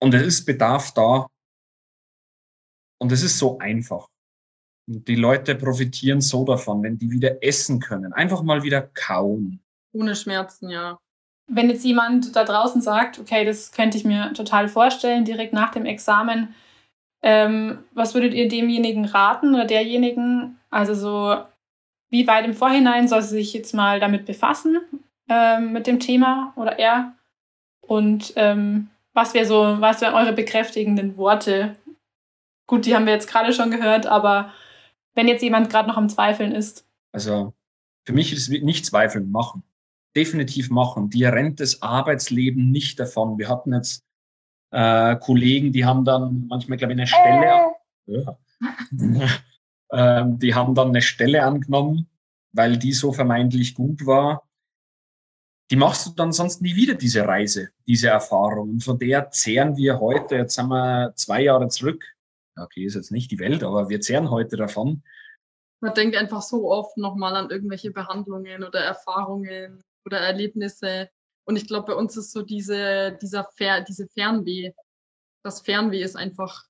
[0.00, 1.28] Und es ist Bedarf da.
[3.00, 4.08] Und es ist so einfach.
[4.88, 8.12] Und die Leute profitieren so davon, wenn die wieder essen können.
[8.14, 9.60] Einfach mal wieder kauen.
[9.92, 10.98] Ohne Schmerzen, ja.
[11.46, 15.70] Wenn jetzt jemand da draußen sagt, okay, das könnte ich mir total vorstellen, direkt nach
[15.70, 16.54] dem Examen,
[17.22, 20.58] ähm, was würdet ihr demjenigen raten oder derjenigen?
[20.70, 21.36] Also so,
[22.10, 24.80] wie weit im Vorhinein soll sie sich jetzt mal damit befassen,
[25.28, 27.14] ähm, mit dem Thema oder er?
[27.80, 31.76] Und ähm, was wäre so, was wären eure bekräftigenden Worte?
[32.66, 34.52] Gut, die haben wir jetzt gerade schon gehört, aber
[35.18, 36.86] wenn jetzt jemand gerade noch am Zweifeln ist.
[37.10, 37.52] Also
[38.04, 39.64] für mich ist es nicht zweifeln, machen.
[40.14, 41.10] Definitiv machen.
[41.10, 43.36] Dir rennt das Arbeitsleben nicht davon.
[43.36, 44.04] Wir hatten jetzt
[44.70, 47.74] äh, Kollegen, die haben dann manchmal, glaube ich, eine Stelle,
[49.90, 50.20] ja.
[50.20, 52.06] ähm, die haben dann eine Stelle angenommen,
[52.52, 54.48] weil die so vermeintlich gut war.
[55.72, 58.70] Die machst du dann sonst nie wieder, diese Reise, diese Erfahrung.
[58.70, 62.04] Und von der zehren wir heute, jetzt sind wir zwei Jahre zurück.
[62.60, 65.02] Okay, ist jetzt nicht die Welt, aber wir zehren heute davon.
[65.80, 71.08] Man denkt einfach so oft nochmal an irgendwelche Behandlungen oder Erfahrungen oder Erlebnisse.
[71.44, 74.72] Und ich glaube, bei uns ist so diese, dieser Fer diese Fernweh.
[75.44, 76.64] Das Fernweh ist einfach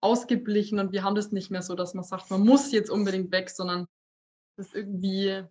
[0.00, 3.32] ausgeblichen und wir haben das nicht mehr so, dass man sagt, man muss jetzt unbedingt
[3.32, 3.86] weg, sondern
[4.56, 5.44] das ist irgendwie.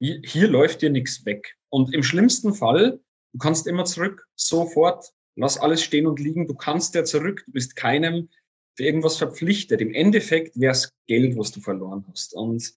[0.00, 1.56] Hier, hier läuft dir nichts weg.
[1.70, 3.00] Und im schlimmsten Fall,
[3.32, 7.52] du kannst immer zurück, sofort, lass alles stehen und liegen, du kannst ja zurück, du
[7.52, 8.28] bist keinem
[8.76, 9.80] für irgendwas verpflichtet.
[9.80, 12.34] Im Endeffekt wäre es Geld, was du verloren hast.
[12.34, 12.72] Und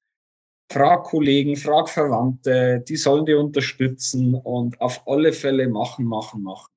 [0.72, 6.70] frag Kollegen, frag Verwandte, die sollen dir unterstützen und auf alle Fälle machen, machen, machen.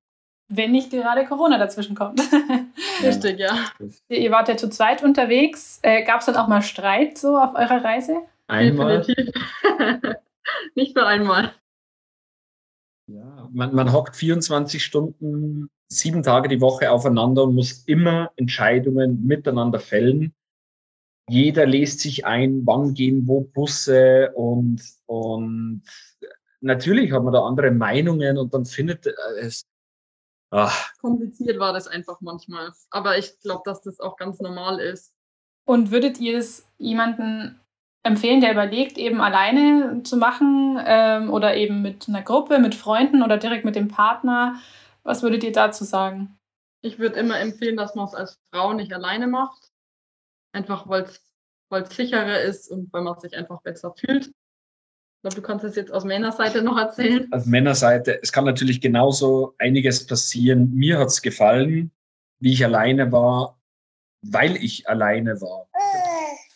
[0.51, 2.21] Wenn nicht gerade Corona dazwischen kommt.
[3.03, 3.67] Richtig, ja.
[4.09, 5.79] Ihr wart ja zu zweit unterwegs.
[5.83, 8.23] Äh, Gab es dann auch mal Streit so auf eurer Reise?
[8.47, 9.03] Einmal.
[9.03, 9.35] Definitiv.
[10.75, 11.53] nicht nur einmal.
[13.09, 19.25] Ja, man, man hockt 24 Stunden, sieben Tage die Woche aufeinander und muss immer Entscheidungen
[19.25, 20.35] miteinander fällen.
[21.27, 25.83] Jeder lässt sich ein, wann gehen wo Busse und, und
[26.61, 29.07] natürlich hat man da andere Meinungen und dann findet
[29.41, 29.65] es.
[30.51, 30.93] Ach.
[31.01, 32.73] Kompliziert war das einfach manchmal.
[32.91, 35.15] Aber ich glaube, dass das auch ganz normal ist.
[35.65, 37.59] Und würdet ihr es jemanden
[38.03, 43.23] empfehlen, der überlegt, eben alleine zu machen ähm, oder eben mit einer Gruppe, mit Freunden
[43.23, 44.61] oder direkt mit dem Partner?
[45.03, 46.39] Was würdet ihr dazu sagen?
[46.83, 49.71] Ich würde immer empfehlen, dass man es als Frau nicht alleine macht.
[50.53, 54.27] Einfach weil es sicherer ist und weil man sich einfach besser fühlt.
[54.27, 57.31] Ich glaube, du kannst es jetzt aus Männerseite noch erzählen.
[57.33, 60.73] Aus Männerseite, es kann natürlich genauso einiges passieren.
[60.73, 61.91] Mir hat es gefallen,
[62.41, 63.59] wie ich alleine war,
[64.23, 65.69] weil ich alleine war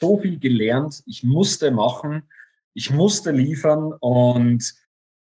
[0.03, 1.03] so viel gelernt.
[1.07, 2.25] Ich musste machen,
[2.75, 4.75] ich musste liefern und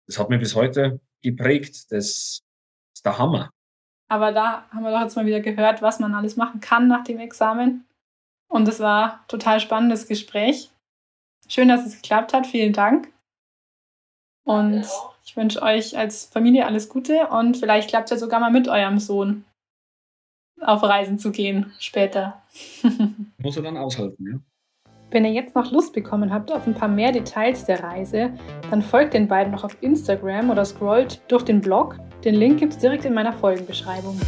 [0.05, 1.91] das hat mir bis heute geprägt.
[1.91, 2.43] Das
[2.93, 3.49] ist der Hammer.
[4.07, 7.03] Aber da haben wir doch jetzt mal wieder gehört, was man alles machen kann nach
[7.03, 7.85] dem Examen.
[8.47, 10.69] Und es war ein total spannendes Gespräch.
[11.47, 12.45] Schön, dass es geklappt hat.
[12.45, 13.11] Vielen Dank.
[14.45, 14.85] Und
[15.25, 18.69] ich wünsche euch als Familie alles Gute und vielleicht klappt es ja sogar mal mit
[18.69, 19.43] eurem Sohn
[20.61, 22.41] auf Reisen zu gehen später.
[23.37, 24.39] Muss er dann aushalten, ja.
[25.09, 28.31] Wenn ihr jetzt noch Lust bekommen habt auf ein paar mehr Details der Reise,
[28.69, 31.95] dann folgt den beiden noch auf Instagram oder scrollt durch den Blog.
[32.25, 34.19] Den Link gibt es direkt in meiner Folgenbeschreibung.